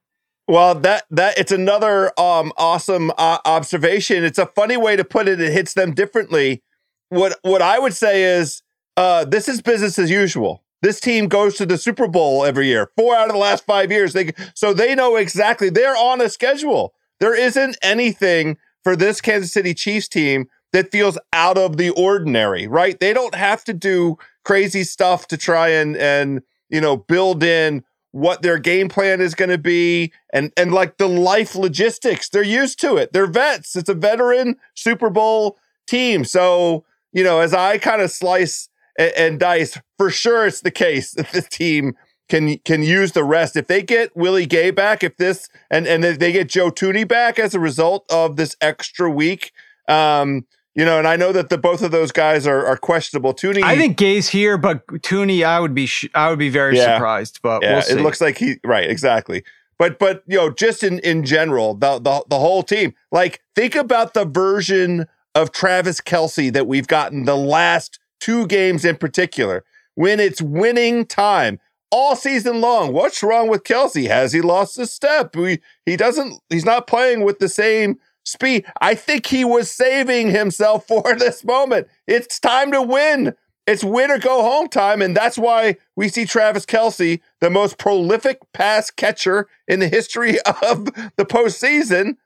[0.49, 4.25] Well, that that it's another um, awesome uh, observation.
[4.25, 5.41] It's a funny way to put it.
[5.41, 6.63] It hits them differently.
[7.11, 8.63] What what I would say is
[8.97, 10.65] uh, this is business as usual.
[10.83, 12.91] This team goes to the Super Bowl every year.
[12.97, 14.13] Four out of the last five years.
[14.13, 16.95] They so they know exactly they're on a schedule.
[17.19, 22.67] There isn't anything for this Kansas City Chiefs team that feels out of the ordinary,
[22.67, 22.99] right?
[22.99, 27.85] They don't have to do crazy stuff to try and and you know build in
[28.13, 32.29] what their game plan is going to be and and like the life logistics.
[32.29, 33.13] They're used to it.
[33.13, 33.77] They're vets.
[33.77, 36.25] It's a veteran Super Bowl team.
[36.25, 40.71] So, you know, as I kind of slice and, and Dice, for sure it's the
[40.71, 41.95] case that the team
[42.29, 43.57] can can use the rest.
[43.57, 47.39] If they get Willie Gay back, if this and and they get Joe Thuney back
[47.39, 49.53] as a result of this extra week,
[49.89, 53.35] um, you know, and I know that the both of those guys are, are questionable.
[53.35, 56.77] Thuney, I think Gay's here, but Thuney, I would be sh- I would be very
[56.77, 57.41] yeah, surprised.
[57.43, 59.43] But yeah, we'll it looks like he right exactly.
[59.79, 62.95] But but you know, just in in general, the the the whole team.
[63.11, 68.85] Like, think about the version of Travis Kelce that we've gotten the last two games
[68.85, 71.59] in particular, when it's winning time
[71.91, 72.93] all season long.
[72.93, 74.07] What's wrong with Kelce?
[74.07, 75.35] Has he lost a step?
[75.35, 78.65] We, he doesn't, he's not playing with the same speed.
[78.81, 81.89] I think he was saving himself for this moment.
[82.07, 83.35] It's time to win.
[83.67, 85.03] It's win or go home time.
[85.03, 90.41] And that's why we see Travis Kelce, the most prolific pass catcher in the history
[90.63, 92.17] of the postseason,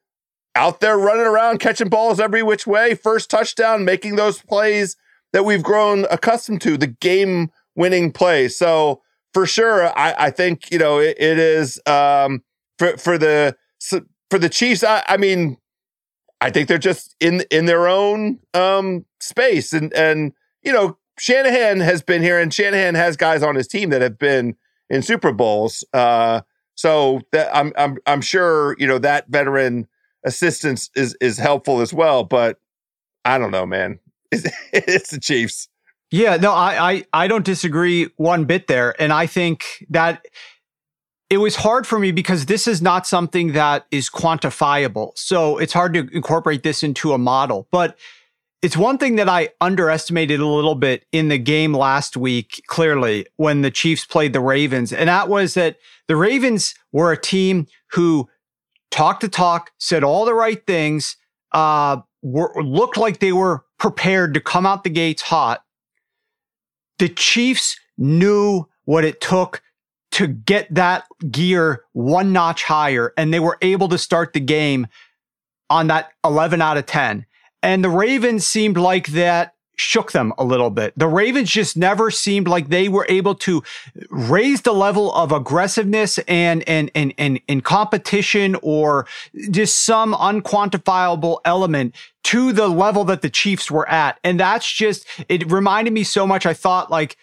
[0.56, 4.96] out there running around, catching balls every which way, first touchdown, making those plays
[5.34, 8.46] that we've grown accustomed to, the game winning play.
[8.46, 12.44] So for sure, I, I think, you know, it, it is um,
[12.78, 13.56] for, for the,
[14.30, 14.84] for the Chiefs.
[14.84, 15.58] I, I mean,
[16.40, 21.80] I think they're just in, in their own um, space and, and, you know, Shanahan
[21.80, 24.54] has been here and Shanahan has guys on his team that have been
[24.88, 25.82] in Super Bowls.
[25.92, 26.42] Uh,
[26.76, 29.88] so that I'm, I'm, I'm sure, you know, that veteran
[30.24, 32.60] assistance is, is helpful as well, but
[33.24, 33.98] I don't know, man.
[34.72, 35.68] it's the Chiefs.
[36.10, 40.24] Yeah, no, I, I I don't disagree one bit there, and I think that
[41.30, 45.12] it was hard for me because this is not something that is quantifiable.
[45.16, 47.66] So it's hard to incorporate this into a model.
[47.72, 47.98] But
[48.62, 53.26] it's one thing that I underestimated a little bit in the game last week, clearly,
[53.36, 54.92] when the Chiefs played the Ravens.
[54.92, 58.28] And that was that the Ravens were a team who
[58.90, 61.16] talked the talk, said all the right things,
[61.52, 65.62] uh, were, looked like they were prepared to come out the gates hot.
[66.98, 69.60] The Chiefs knew what it took
[70.12, 74.86] to get that gear one notch higher, and they were able to start the game
[75.68, 77.26] on that 11 out of 10.
[77.62, 80.92] And the Ravens seemed like that shook them a little bit.
[80.96, 83.62] The Ravens just never seemed like they were able to
[84.10, 89.06] raise the level of aggressiveness and and and and, and competition or
[89.50, 94.18] just some unquantifiable element to the level that the Chiefs were at.
[94.24, 97.16] And that's just it reminded me so much I thought like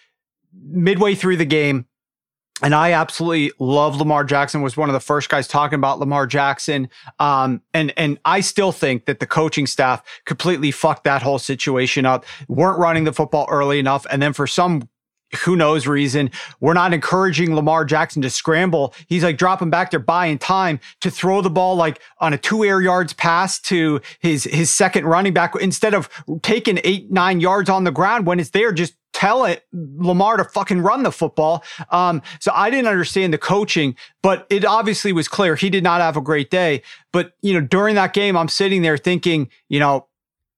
[0.54, 1.86] midway through the game
[2.62, 4.62] and I absolutely love Lamar Jackson.
[4.62, 6.90] Was one of the first guys talking about Lamar Jackson.
[7.20, 12.06] Um, and and I still think that the coaching staff completely fucked that whole situation
[12.06, 12.26] up.
[12.48, 14.90] weren't running the football early enough, and then for some
[15.44, 18.94] who knows reason, we're not encouraging Lamar Jackson to scramble.
[19.08, 22.64] He's like dropping back there, buying time to throw the ball like on a two
[22.64, 26.10] air yards pass to his his second running back instead of
[26.42, 28.72] taking eight nine yards on the ground when it's there.
[28.72, 31.64] Just tell it Lamar to fucking run the football.
[31.90, 36.02] Um, so I didn't understand the coaching, but it obviously was clear he did not
[36.02, 36.82] have a great day.
[37.12, 40.08] But you know, during that game, I'm sitting there thinking, you know,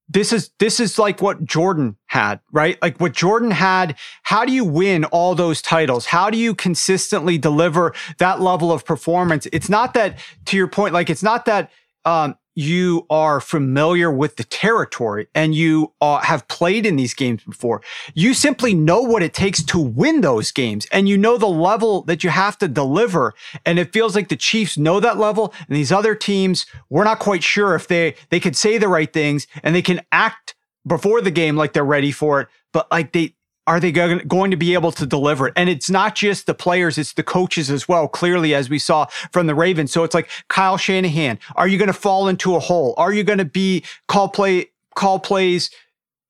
[0.09, 2.79] this is this is like what Jordan had, right?
[2.81, 3.97] Like what Jordan had.
[4.23, 6.05] How do you win all those titles?
[6.05, 9.47] How do you consistently deliver that level of performance?
[9.51, 11.71] It's not that, to your point, like it's not that
[12.05, 17.43] um, you are familiar with the territory and you uh, have played in these games
[17.43, 17.81] before.
[18.13, 22.03] You simply know what it takes to win those games and you know the level
[22.03, 23.33] that you have to deliver.
[23.65, 27.19] And it feels like the Chiefs know that level and these other teams, we're not
[27.19, 31.21] quite sure if they, they could say the right things and they can act before
[31.21, 32.47] the game like they're ready for it.
[32.71, 35.53] But like they, are they going to be able to deliver it?
[35.55, 39.05] And it's not just the players, it's the coaches as well, clearly, as we saw
[39.31, 39.91] from the Ravens.
[39.91, 41.39] So it's like Kyle Shanahan.
[41.55, 42.93] Are you going to fall into a hole?
[42.97, 45.71] Are you going to be call play, call plays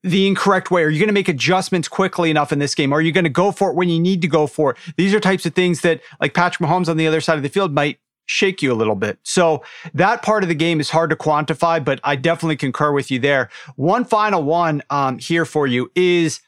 [0.03, 0.83] the incorrect way?
[0.83, 2.93] Are you going to make adjustments quickly enough in this game?
[2.93, 4.77] Are you going to go for it when you need to go for it?
[4.97, 7.49] These are types of things that like Patrick Mahomes on the other side of the
[7.49, 9.19] field might shake you a little bit.
[9.23, 13.11] So that part of the game is hard to quantify, but I definitely concur with
[13.11, 13.49] you there.
[13.75, 16.41] One final one um, here for you is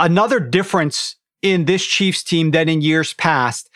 [0.00, 3.70] Another difference in this Chiefs team than in years past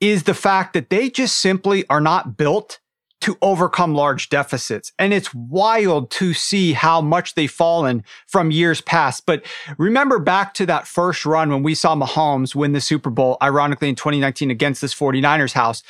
[0.00, 2.80] is the fact that they just simply are not built
[3.20, 4.92] to overcome large deficits.
[4.98, 9.26] And it's wild to see how much they've fallen from years past.
[9.26, 9.44] But
[9.76, 13.88] remember back to that first run when we saw Mahomes win the Super Bowl, ironically
[13.88, 15.82] in 2019 against this 49ers house.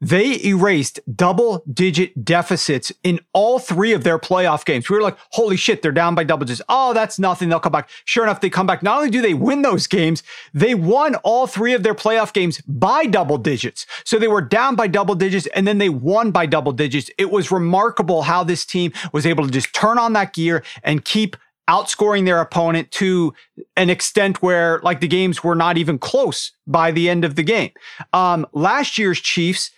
[0.00, 4.88] They erased double digit deficits in all three of their playoff games.
[4.88, 6.62] We were like, holy shit, they're down by double digits.
[6.68, 7.48] Oh, that's nothing.
[7.48, 7.90] They'll come back.
[8.04, 8.82] Sure enough, they come back.
[8.82, 10.22] Not only do they win those games,
[10.54, 13.86] they won all three of their playoff games by double digits.
[14.04, 17.10] So they were down by double digits and then they won by double digits.
[17.18, 21.04] It was remarkable how this team was able to just turn on that gear and
[21.04, 21.36] keep
[21.68, 23.34] outscoring their opponent to
[23.76, 27.42] an extent where like the games were not even close by the end of the
[27.42, 27.70] game.
[28.12, 29.70] Um, last year's Chiefs,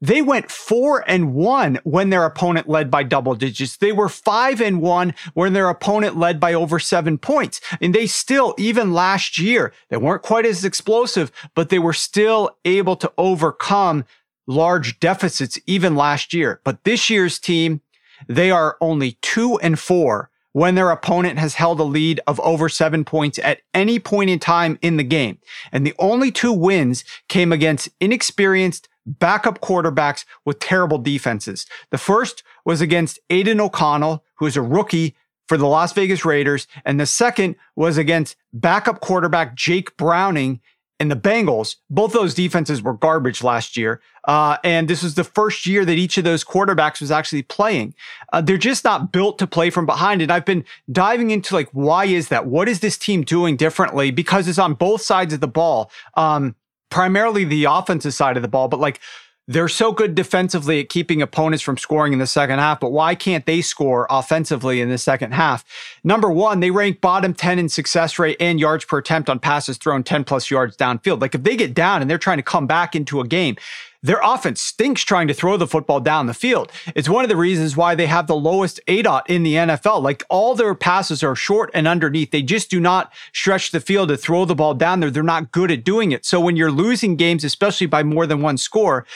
[0.00, 3.76] they went four and one when their opponent led by double digits.
[3.76, 7.60] They were five and one when their opponent led by over seven points.
[7.80, 12.56] And they still, even last year, they weren't quite as explosive, but they were still
[12.64, 14.04] able to overcome
[14.46, 16.60] large deficits even last year.
[16.64, 17.80] But this year's team,
[18.28, 22.68] they are only two and four when their opponent has held a lead of over
[22.68, 25.38] seven points at any point in time in the game.
[25.72, 31.66] And the only two wins came against inexperienced backup quarterbacks with terrible defenses.
[31.90, 36.66] The first was against Aidan O'Connell, who is a rookie for the Las Vegas Raiders.
[36.84, 40.60] And the second was against backup quarterback Jake Browning
[41.00, 41.76] and the Bengals.
[41.90, 44.00] Both those defenses were garbage last year.
[44.26, 47.94] Uh, and this was the first year that each of those quarterbacks was actually playing.
[48.32, 50.22] Uh, they're just not built to play from behind.
[50.22, 52.46] And I've been diving into like, why is that?
[52.46, 54.12] What is this team doing differently?
[54.12, 55.90] Because it's on both sides of the ball.
[56.14, 56.54] Um,
[56.90, 59.00] primarily the offensive side of the ball, but like
[59.46, 63.14] they're so good defensively at keeping opponents from scoring in the second half, but why
[63.14, 65.64] can't they score offensively in the second half?
[66.02, 69.76] Number one, they rank bottom 10 in success rate and yards per attempt on passes
[69.76, 71.20] thrown 10 plus yards downfield.
[71.20, 73.56] Like if they get down and they're trying to come back into a game,
[74.04, 76.70] their offense stinks trying to throw the football down the field.
[76.94, 80.02] It's one of the reasons why they have the lowest ADOT in the NFL.
[80.02, 82.30] Like all their passes are short and underneath.
[82.30, 85.10] They just do not stretch the field to throw the ball down there.
[85.10, 86.26] They're not good at doing it.
[86.26, 89.06] So when you're losing games, especially by more than one score,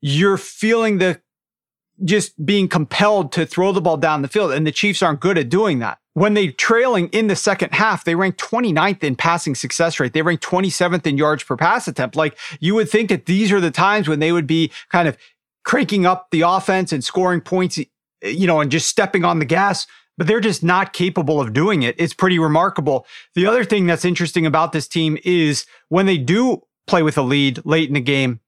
[0.00, 1.20] you're feeling the
[2.04, 4.50] just being compelled to throw the ball down the field.
[4.50, 8.04] And the Chiefs aren't good at doing that when they trailing in the second half,
[8.04, 10.12] they ranked 29th in passing success rate.
[10.12, 12.16] They ranked 27th in yards per pass attempt.
[12.16, 15.16] Like you would think that these are the times when they would be kind of
[15.64, 17.78] cranking up the offense and scoring points,
[18.22, 19.86] you know, and just stepping on the gas,
[20.18, 21.94] but they're just not capable of doing it.
[21.98, 23.06] It's pretty remarkable.
[23.34, 27.22] The other thing that's interesting about this team is when they do play with a
[27.22, 28.40] lead late in the game,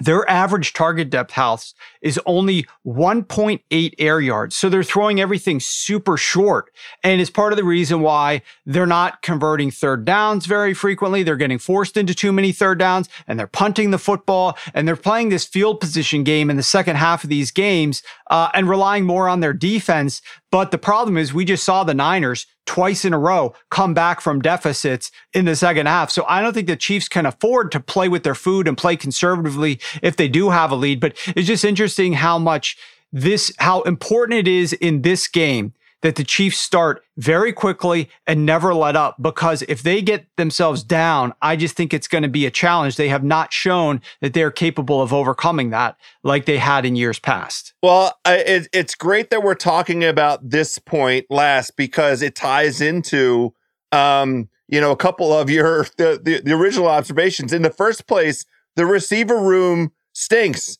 [0.00, 4.56] their average target depth house is only 1.8 air yards.
[4.56, 6.72] So they're throwing everything super short.
[7.04, 11.22] And it's part of the reason why they're not converting third downs very frequently.
[11.22, 14.96] They're getting forced into too many third downs and they're punting the football and they're
[14.96, 18.02] playing this field position game in the second half of these games
[18.32, 20.22] uh, and relying more on their defense.
[20.50, 24.22] But the problem is we just saw the Niners twice in a row come back
[24.22, 26.10] from deficits in the second half.
[26.10, 28.96] So I don't think the Chiefs can afford to play with their food and play
[28.96, 30.98] conservatively if they do have a lead.
[30.98, 32.78] But it's just interesting how much
[33.12, 38.44] this, how important it is in this game that the Chiefs start very quickly and
[38.44, 42.28] never let up because if they get themselves down, I just think it's going to
[42.28, 42.96] be a challenge.
[42.96, 47.18] They have not shown that they're capable of overcoming that like they had in years
[47.18, 47.72] past.
[47.82, 53.54] Well, it, it's great that we're talking about this point last because it ties into,
[53.92, 57.52] um, you know, a couple of your the, the, the original observations.
[57.52, 58.44] In the first place,
[58.74, 60.78] the receiver room stinks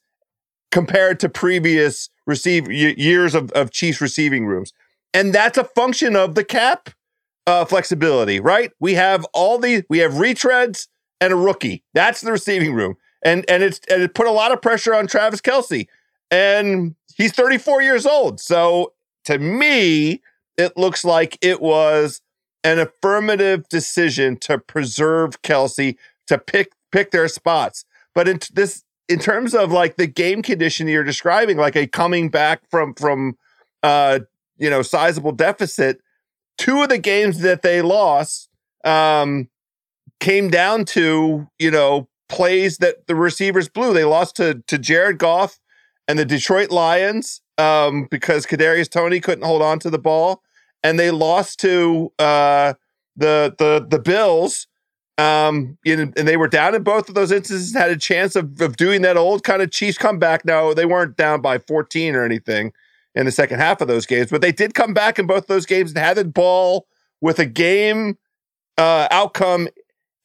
[0.72, 4.72] compared to previous receive years of, of Chiefs receiving rooms.
[5.14, 6.90] And that's a function of the cap
[7.46, 8.72] uh, flexibility, right?
[8.80, 10.88] We have all the we have retreads
[11.20, 11.82] and a rookie.
[11.94, 15.06] That's the receiving room, and and it's and it put a lot of pressure on
[15.06, 15.86] Travis Kelce.
[16.30, 18.40] and he's 34 years old.
[18.40, 18.94] So
[19.24, 20.22] to me,
[20.56, 22.20] it looks like it was
[22.64, 25.96] an affirmative decision to preserve Kelce
[26.28, 27.84] to pick pick their spots.
[28.14, 32.28] But in this in terms of like the game condition you're describing, like a coming
[32.28, 33.36] back from from
[33.82, 34.20] uh
[34.62, 36.00] you know, sizable deficit.
[36.56, 38.48] Two of the games that they lost
[38.84, 39.48] um,
[40.20, 43.92] came down to, you know, plays that the receivers blew.
[43.92, 45.58] They lost to to Jared Goff
[46.06, 50.42] and the Detroit Lions um, because Kadarius Toney couldn't hold on to the ball,
[50.84, 52.74] and they lost to uh,
[53.16, 54.68] the the the Bills.
[55.18, 57.74] Um, and they were down in both of those instances.
[57.74, 60.44] Had a chance of of doing that old kind of Chiefs comeback.
[60.44, 62.72] No, they weren't down by 14 or anything,
[63.14, 65.66] in the second half of those games, but they did come back in both those
[65.66, 66.86] games and had the ball
[67.20, 68.16] with a game
[68.78, 69.68] uh, outcome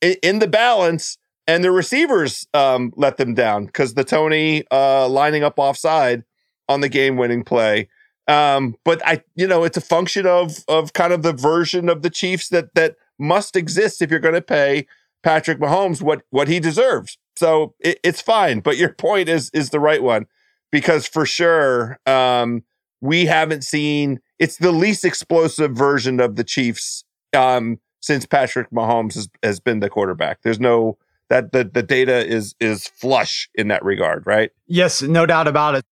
[0.01, 1.17] in, in, the balance,
[1.47, 6.23] and the receivers um, let them down because the Toney uh, lining up offside
[6.69, 7.89] on the game-winning play.
[8.27, 12.01] Um, but I, you know, it's a function of of kind of the version of
[12.01, 14.85] the Chiefs that that must exist if you're going to pay
[15.23, 17.17] Patrick Mahomes what what he deserves.
[17.37, 18.59] So it, it's fine.
[18.59, 20.25] But your point is is the right one
[20.71, 22.63] because for sure, um,
[23.01, 27.03] we haven't seen it's the least explosive version of the Chiefs
[27.35, 30.41] um, since Patrick Mahomes has, has been the quarterback.
[30.43, 30.97] There's no
[31.29, 34.51] that the, the data is is flush in that regard, right?
[34.67, 35.85] Yes, no doubt about it.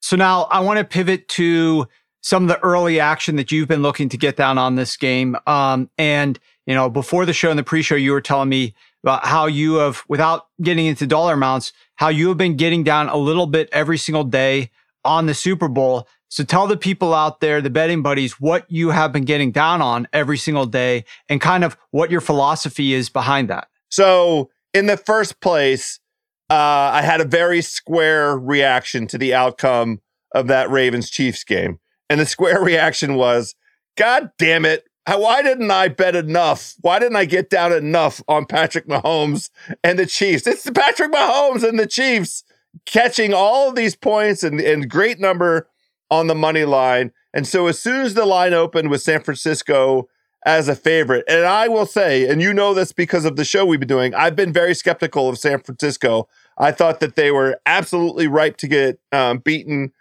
[0.00, 1.86] So now I want to pivot to
[2.20, 5.36] some of the early action that you've been looking to get down on this game.
[5.46, 9.26] Um, and you know, before the show and the pre-show, you were telling me about
[9.26, 13.16] how you have, without getting into dollar amounts, how you have been getting down a
[13.16, 14.70] little bit every single day
[15.04, 16.06] on the Super Bowl.
[16.28, 19.82] So tell the people out there, the betting buddies, what you have been getting down
[19.82, 23.68] on every single day and kind of what your philosophy is behind that.
[23.90, 26.00] So, in the first place,
[26.48, 30.00] uh, I had a very square reaction to the outcome
[30.34, 31.78] of that Ravens Chiefs game.
[32.08, 33.54] And the square reaction was,
[33.98, 36.74] God damn it, why didn't I bet enough?
[36.80, 39.50] Why didn't I get down enough on Patrick Mahomes
[39.82, 40.46] and the Chiefs?
[40.46, 42.44] It's Patrick Mahomes and the Chiefs
[42.86, 45.68] catching all of these points and, and great number
[46.10, 47.12] on the money line.
[47.34, 50.08] And so as soon as the line opened with San Francisco
[50.44, 53.64] as a favorite, and I will say, and you know this because of the show
[53.64, 56.28] we've been doing, I've been very skeptical of San Francisco.
[56.58, 59.92] I thought that they were absolutely ripe to get um, beaten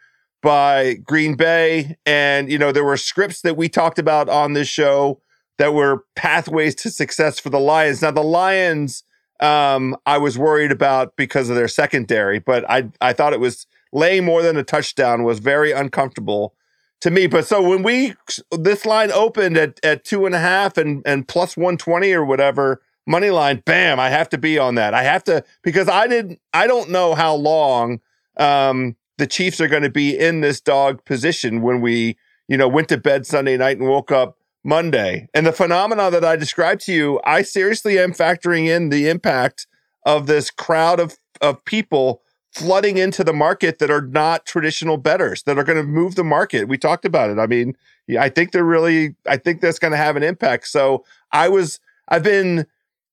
[0.41, 1.97] by Green Bay.
[2.05, 5.21] And, you know, there were scripts that we talked about on this show
[5.57, 8.01] that were pathways to success for the Lions.
[8.01, 9.03] Now, the Lions,
[9.39, 13.67] um, I was worried about because of their secondary, but I, I thought it was
[13.93, 16.55] laying more than a touchdown was very uncomfortable
[17.01, 17.27] to me.
[17.27, 18.13] But so when we,
[18.51, 22.81] this line opened at, at two and a half and, and plus 120 or whatever,
[23.05, 24.93] money line, bam, I have to be on that.
[24.93, 27.99] I have to, because I didn't, I don't know how long,
[28.37, 32.17] um, the Chiefs are going to be in this dog position when we,
[32.47, 35.28] you know, went to bed Sunday night and woke up Monday.
[35.36, 39.67] And the phenomena that I described to you, I seriously am factoring in the impact
[40.07, 45.43] of this crowd of of people flooding into the market that are not traditional bettors
[45.43, 46.67] that are going to move the market.
[46.67, 47.38] We talked about it.
[47.38, 47.76] I mean,
[48.19, 50.67] I think they're really I think that's going to have an impact.
[50.67, 52.65] So, I was I've been,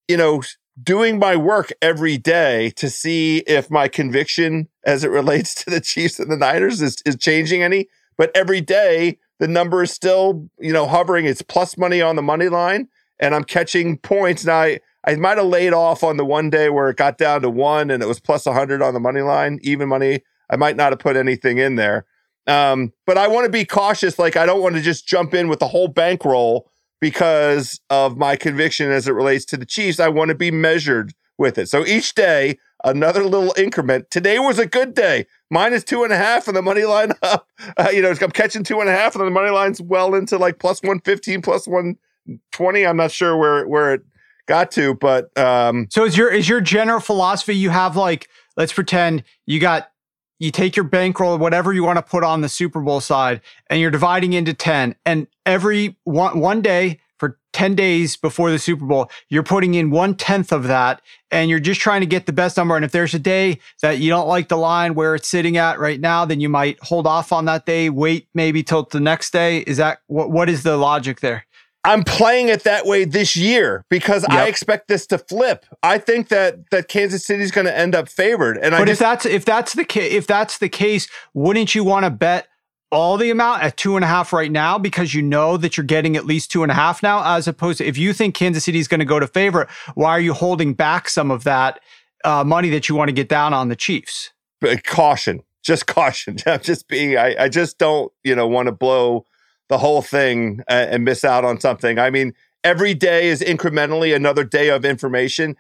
[0.08, 0.40] you know,
[0.82, 5.80] doing my work every day to see if my conviction as it relates to the
[5.80, 7.88] Chiefs and the Niners is, is changing any.
[8.16, 11.26] But every day, the number is still, you know, hovering.
[11.26, 12.88] It's plus money on the money line,
[13.20, 14.44] and I'm catching points.
[14.44, 17.42] Now, I, I might have laid off on the one day where it got down
[17.42, 20.22] to one and it was plus 100 on the money line, even money.
[20.50, 22.04] I might not have put anything in there.
[22.46, 24.18] Um, but I want to be cautious.
[24.18, 26.70] Like, I don't want to just jump in with the whole bankroll
[27.00, 30.00] because of my conviction as it relates to the Chiefs.
[30.00, 31.68] I want to be measured with it.
[31.68, 34.10] So each day, another little increment.
[34.10, 35.26] Today was a good day.
[35.50, 37.48] Minus two and a half and the money line up.
[37.76, 40.38] Uh, you know, I'm catching two and a half and the money line's well into
[40.38, 42.86] like plus 115, plus 120.
[42.86, 44.02] I'm not sure where, where it
[44.46, 48.72] got to, but um So is your is your general philosophy you have like let's
[48.72, 49.90] pretend you got
[50.38, 53.80] you take your bankroll, whatever you want to put on the Super Bowl side, and
[53.80, 54.94] you're dividing into 10.
[55.04, 59.90] And every one, one day for 10 days before the Super Bowl, you're putting in
[59.90, 62.76] one tenth of that and you're just trying to get the best number.
[62.76, 65.80] And if there's a day that you don't like the line where it's sitting at
[65.80, 69.32] right now, then you might hold off on that day, wait maybe till the next
[69.32, 69.58] day.
[69.60, 71.44] Is that what, what is the logic there?
[71.84, 74.32] I'm playing it that way this year because yep.
[74.32, 75.64] I expect this to flip.
[75.82, 78.58] I think that that Kansas City is going to end up favored.
[78.58, 81.84] And but I if that's if that's the case, if that's the case, wouldn't you
[81.84, 82.48] want to bet
[82.90, 85.84] all the amount at two and a half right now because you know that you're
[85.84, 88.64] getting at least two and a half now, as opposed to if you think Kansas
[88.64, 91.80] City is going to go to favorite, why are you holding back some of that
[92.24, 94.32] uh, money that you want to get down on the Chiefs?
[94.60, 96.38] But caution, just caution.
[96.46, 97.16] I'm just being.
[97.16, 99.26] I, I just don't you know want to blow
[99.68, 101.98] the whole thing uh, and miss out on something.
[101.98, 105.56] I mean, every day is incrementally another day of information.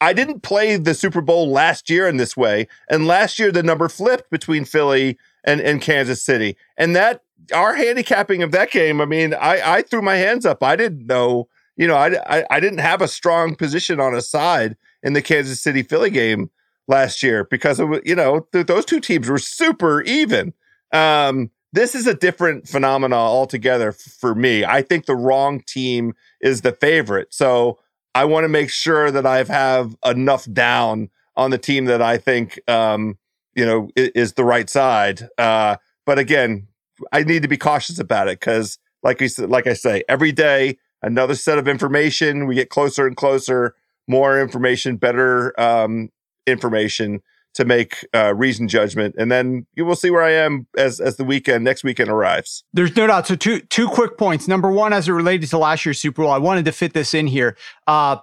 [0.00, 3.62] I didn't play the Super Bowl last year in this way, and last year the
[3.62, 7.22] number flipped between Philly and, and Kansas City, and that
[7.52, 9.00] our handicapping of that game.
[9.00, 10.62] I mean, I, I threw my hands up.
[10.62, 14.20] I didn't know, you know, I, I, I didn't have a strong position on a
[14.20, 16.50] side in the Kansas City Philly game
[16.88, 20.52] last year because of you know th- those two teams were super even.
[20.92, 24.64] Um, this is a different phenomena altogether for me.
[24.64, 27.32] I think the wrong team is the favorite.
[27.32, 27.78] So
[28.14, 32.18] I want to make sure that I have enough down on the team that I
[32.18, 33.18] think, um,
[33.54, 35.28] you know, is, is the right side.
[35.38, 36.68] Uh, but again,
[37.10, 40.78] I need to be cautious about it because, like we like I say, every day
[41.02, 42.46] another set of information.
[42.46, 43.74] We get closer and closer.
[44.08, 46.10] More information, better um,
[46.46, 47.22] information
[47.54, 51.16] to make uh, reasoned judgment, and then you will see where I am as as
[51.16, 52.64] the weekend next weekend arrives.
[52.72, 53.26] There's no doubt.
[53.26, 54.48] So two two quick points.
[54.48, 57.14] Number one, as it related to last year's Super Bowl, I wanted to fit this
[57.14, 57.56] in here.
[57.86, 58.18] Uh,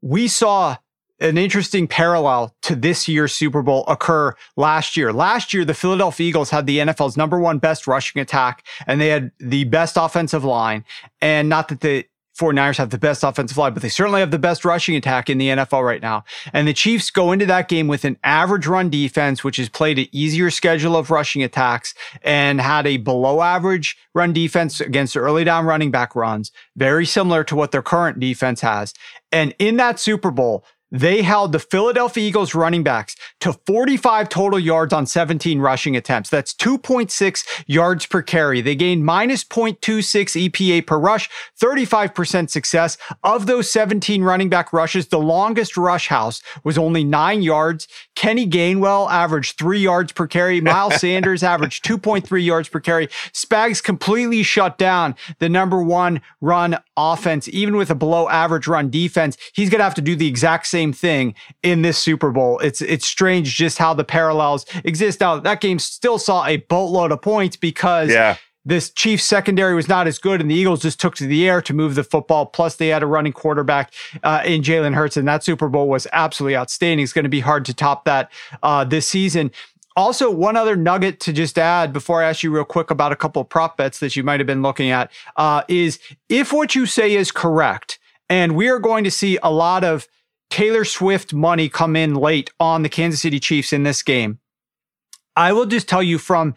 [0.00, 0.76] we saw
[1.22, 5.12] an interesting parallel to this year's Super Bowl occur last year.
[5.12, 9.08] Last year, the Philadelphia Eagles had the NFL's number one best rushing attack, and they
[9.08, 10.84] had the best offensive line.
[11.20, 12.06] And not that the
[12.38, 15.38] 49ers have the best offensive line, but they certainly have the best rushing attack in
[15.38, 16.24] the NFL right now.
[16.52, 19.98] And the Chiefs go into that game with an average run defense, which has played
[19.98, 25.44] an easier schedule of rushing attacks and had a below average run defense against early
[25.44, 28.94] down running back runs, very similar to what their current defense has.
[29.30, 34.58] And in that Super Bowl, they held the Philadelphia Eagles running backs to 45 total
[34.58, 36.28] yards on 17 rushing attempts.
[36.28, 38.60] That's 2.6 yards per carry.
[38.60, 41.30] They gained minus 0.26 EPA per rush,
[41.60, 42.98] 35% success.
[43.24, 47.88] Of those 17 running back rushes, the longest rush house was only nine yards.
[48.14, 50.60] Kenny Gainwell averaged three yards per carry.
[50.60, 53.06] Miles Sanders averaged 2.3 yards per carry.
[53.32, 58.90] Spags completely shut down the number one run offense, even with a below average run
[58.90, 59.36] defense.
[59.52, 62.58] He's going to have to do the exact same thing in this Super Bowl.
[62.58, 65.20] It's it's strange just how the parallels exist.
[65.20, 68.36] Now that game still saw a boatload of points because yeah.
[68.64, 71.62] this Chiefs secondary was not as good, and the Eagles just took to the air
[71.62, 72.46] to move the football.
[72.46, 76.06] Plus, they had a running quarterback uh, in Jalen Hurts, and that Super Bowl was
[76.12, 77.04] absolutely outstanding.
[77.04, 78.30] It's going to be hard to top that
[78.62, 79.50] uh, this season.
[79.96, 83.16] Also, one other nugget to just add before I ask you real quick about a
[83.16, 86.74] couple of prop bets that you might have been looking at uh, is if what
[86.74, 90.08] you say is correct, and we are going to see a lot of
[90.50, 94.38] Taylor Swift money come in late on the Kansas City Chiefs in this game.
[95.36, 96.54] I will just tell you from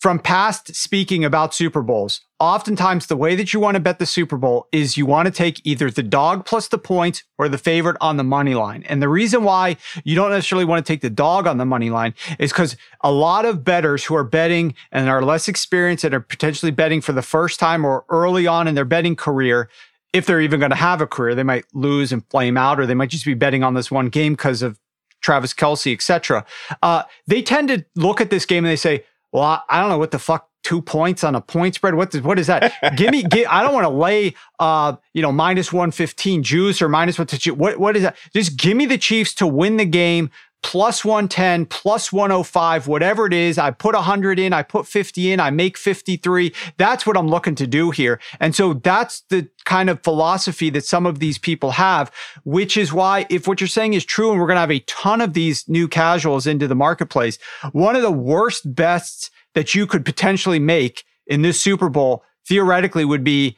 [0.00, 4.06] from past speaking about Super Bowls, oftentimes the way that you want to bet the
[4.06, 7.58] Super Bowl is you want to take either the dog plus the points or the
[7.58, 8.84] favorite on the money line.
[8.88, 11.90] And the reason why you don't necessarily want to take the dog on the money
[11.90, 16.14] line is because a lot of bettors who are betting and are less experienced and
[16.14, 19.68] are potentially betting for the first time or early on in their betting career
[20.12, 22.86] if they're even going to have a career, they might lose and flame out, or
[22.86, 24.78] they might just be betting on this one game because of
[25.20, 26.44] Travis Kelce, etc.
[26.82, 29.98] Uh, they tend to look at this game and they say, "Well, I don't know
[29.98, 31.94] what the fuck two points on a point spread.
[31.94, 32.74] What is, what is that?
[32.96, 36.88] give me, give, I don't want to lay, uh, you know, minus 115 juice or
[36.88, 38.16] minus what, what, what is that?
[38.34, 40.28] Just give me the Chiefs to win the game
[40.64, 43.58] plus 110, plus 105, whatever it is.
[43.58, 46.52] I put 100 in, I put 50 in, I make 53.
[46.78, 48.18] That's what I'm looking to do here.
[48.40, 52.10] And so that's the kind of philosophy that some of these people have,
[52.42, 54.80] which is why if what you're saying is true and we're going to have a
[54.80, 57.38] ton of these new casuals into the marketplace,
[57.70, 63.06] one of the worst bets that you could potentially make in this Super Bowl theoretically
[63.06, 63.56] would be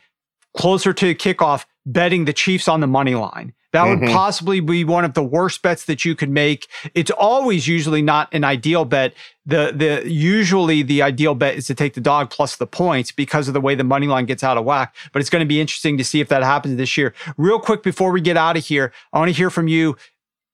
[0.56, 3.52] closer to kickoff betting the Chiefs on the money line.
[3.72, 4.04] That mm-hmm.
[4.04, 6.68] would possibly be one of the worst bets that you could make.
[6.94, 9.12] It's always usually not an ideal bet.
[9.44, 13.48] The the usually the ideal bet is to take the dog plus the points because
[13.48, 14.94] of the way the money line gets out of whack.
[15.12, 17.12] But it's going to be interesting to see if that happens this year.
[17.36, 19.96] Real quick before we get out of here, I want to hear from you.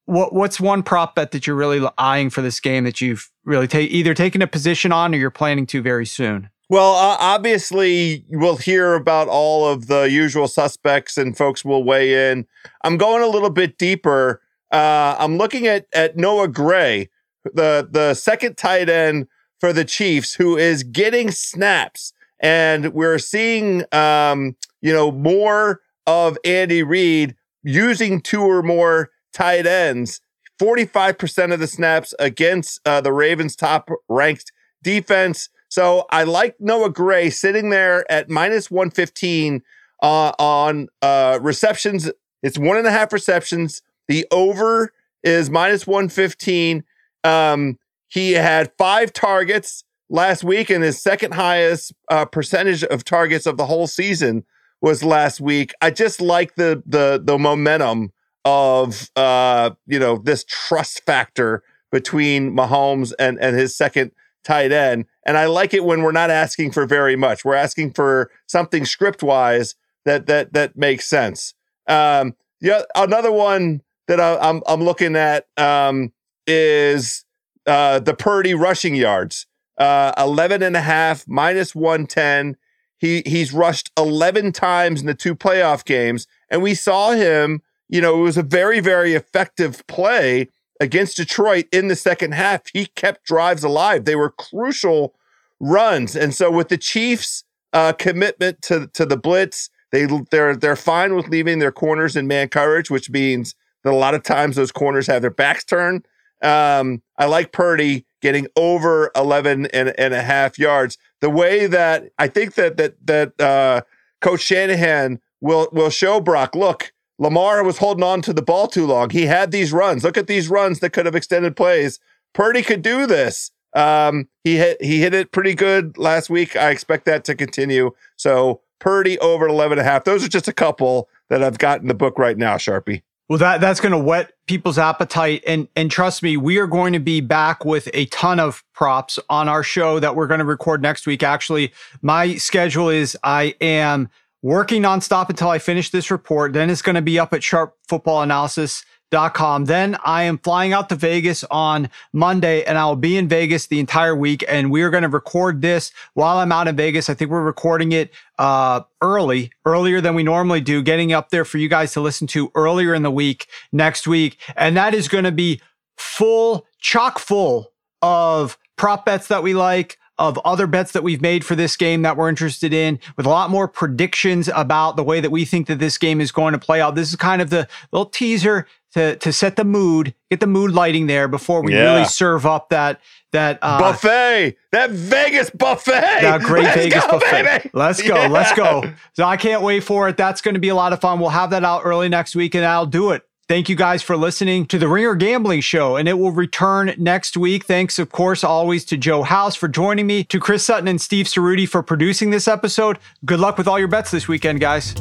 [0.06, 3.66] What what's one prop bet that you're really eyeing for this game that you've really
[3.66, 6.50] take either taken a position on or you're planning to very soon?
[6.70, 12.30] Well, uh, obviously, we'll hear about all of the usual suspects and folks will weigh
[12.30, 12.46] in.
[12.82, 14.40] I'm going a little bit deeper.
[14.72, 17.10] Uh, I'm looking at, at Noah Gray,
[17.44, 19.28] the, the second tight end
[19.60, 22.12] for the Chiefs, who is getting snaps.
[22.40, 29.66] And we're seeing, um, you know, more of Andy Reid using two or more tight
[29.66, 30.20] ends.
[30.60, 35.48] 45% of the snaps against uh, the Ravens' top ranked defense.
[35.68, 39.62] So I like Noah Gray sitting there at minus 115
[40.02, 42.10] uh, on uh, receptions.
[42.42, 43.82] It's one and a half receptions.
[44.06, 44.92] The over
[45.24, 46.84] is minus 115.
[47.24, 53.46] Um, he had five targets last week, and his second highest uh, percentage of targets
[53.46, 54.44] of the whole season
[54.80, 55.72] was last week.
[55.80, 58.12] I just like the the the momentum
[58.44, 64.12] of uh, you know this trust factor between Mahomes and and his second
[64.44, 65.06] tight end.
[65.26, 67.44] And I like it when we're not asking for very much.
[67.44, 69.74] We're asking for something script wise
[70.04, 71.54] that that that makes sense.
[71.86, 76.12] Um, yeah, another one that I, am I'm, I'm looking at um,
[76.46, 77.24] is
[77.66, 79.46] uh, the Purdy rushing yards.
[79.76, 82.56] Uh, 11 and a half minus 110.
[82.96, 87.62] He he's rushed 11 times in the two playoff games, and we saw him.
[87.88, 90.48] You know, it was a very very effective play
[90.80, 94.04] against Detroit in the second half, he kept drives alive.
[94.04, 95.14] They were crucial
[95.60, 96.16] runs.
[96.16, 101.14] And so with the Chiefs' uh, commitment to, to the blitz, they they're they're fine
[101.14, 103.54] with leaving their corners in man coverage, which means
[103.84, 106.06] that a lot of times those corners have their backs turned.
[106.42, 110.98] Um, I like Purdy getting over 11 and, and a half yards.
[111.20, 113.82] The way that I think that that that uh,
[114.20, 118.86] Coach Shanahan will will show Brock, look, Lamar was holding on to the ball too
[118.86, 119.10] long.
[119.10, 120.04] He had these runs.
[120.04, 122.00] Look at these runs that could have extended plays.
[122.32, 123.50] Purdy could do this.
[123.74, 126.56] Um, he hit he hit it pretty good last week.
[126.56, 127.90] I expect that to continue.
[128.16, 130.04] So Purdy over 11 and a half.
[130.04, 133.02] Those are just a couple that I've got in the book right now, Sharpie.
[133.28, 136.92] Well, that that's going to whet people's appetite, and and trust me, we are going
[136.92, 140.44] to be back with a ton of props on our show that we're going to
[140.44, 141.22] record next week.
[141.22, 144.10] Actually, my schedule is I am
[144.44, 146.52] working nonstop until I finish this report.
[146.52, 149.64] Then it's going to be up at sharpfootballanalysis.com.
[149.64, 153.68] Then I am flying out to Vegas on Monday and I will be in Vegas
[153.68, 154.44] the entire week.
[154.46, 157.08] And we are going to record this while I'm out in Vegas.
[157.08, 161.46] I think we're recording it uh, early, earlier than we normally do, getting up there
[161.46, 164.36] for you guys to listen to earlier in the week next week.
[164.56, 165.62] And that is going to be
[165.96, 167.72] full, chock full
[168.02, 172.02] of prop bets that we like, of other bets that we've made for this game
[172.02, 175.66] that we're interested in, with a lot more predictions about the way that we think
[175.66, 176.94] that this game is going to play out.
[176.94, 180.72] This is kind of the little teaser to to set the mood, get the mood
[180.72, 181.94] lighting there before we yeah.
[181.94, 183.00] really serve up that
[183.32, 187.42] that uh, buffet, that Vegas buffet, that great Let's Vegas go, buffet.
[187.42, 187.70] Baby.
[187.72, 188.28] Let's go, yeah.
[188.28, 188.84] let's go.
[189.14, 190.16] So I can't wait for it.
[190.16, 191.18] That's going to be a lot of fun.
[191.18, 194.16] We'll have that out early next week, and I'll do it Thank you guys for
[194.16, 197.66] listening to the Ringer Gambling Show, and it will return next week.
[197.66, 201.26] Thanks, of course, always to Joe House for joining me, to Chris Sutton and Steve
[201.26, 202.98] Ceruti for producing this episode.
[203.26, 204.94] Good luck with all your bets this weekend, guys.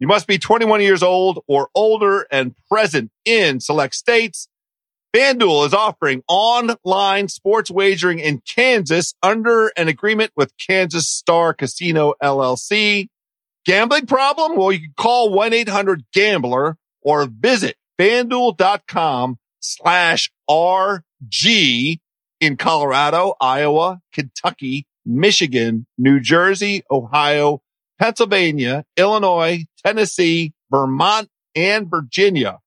[0.00, 4.48] You must be 21 years old or older and present in select states.
[5.16, 12.12] FanDuel is offering online sports wagering in Kansas under an agreement with Kansas Star Casino
[12.22, 13.08] LLC.
[13.64, 14.58] Gambling problem?
[14.58, 21.98] Well, you can call 1-800-GAMBLER or visit fanduel.com slash RG
[22.42, 27.62] in Colorado, Iowa, Kentucky, Michigan, New Jersey, Ohio,
[27.98, 32.58] Pennsylvania, Illinois, Tennessee, Vermont, and Virginia.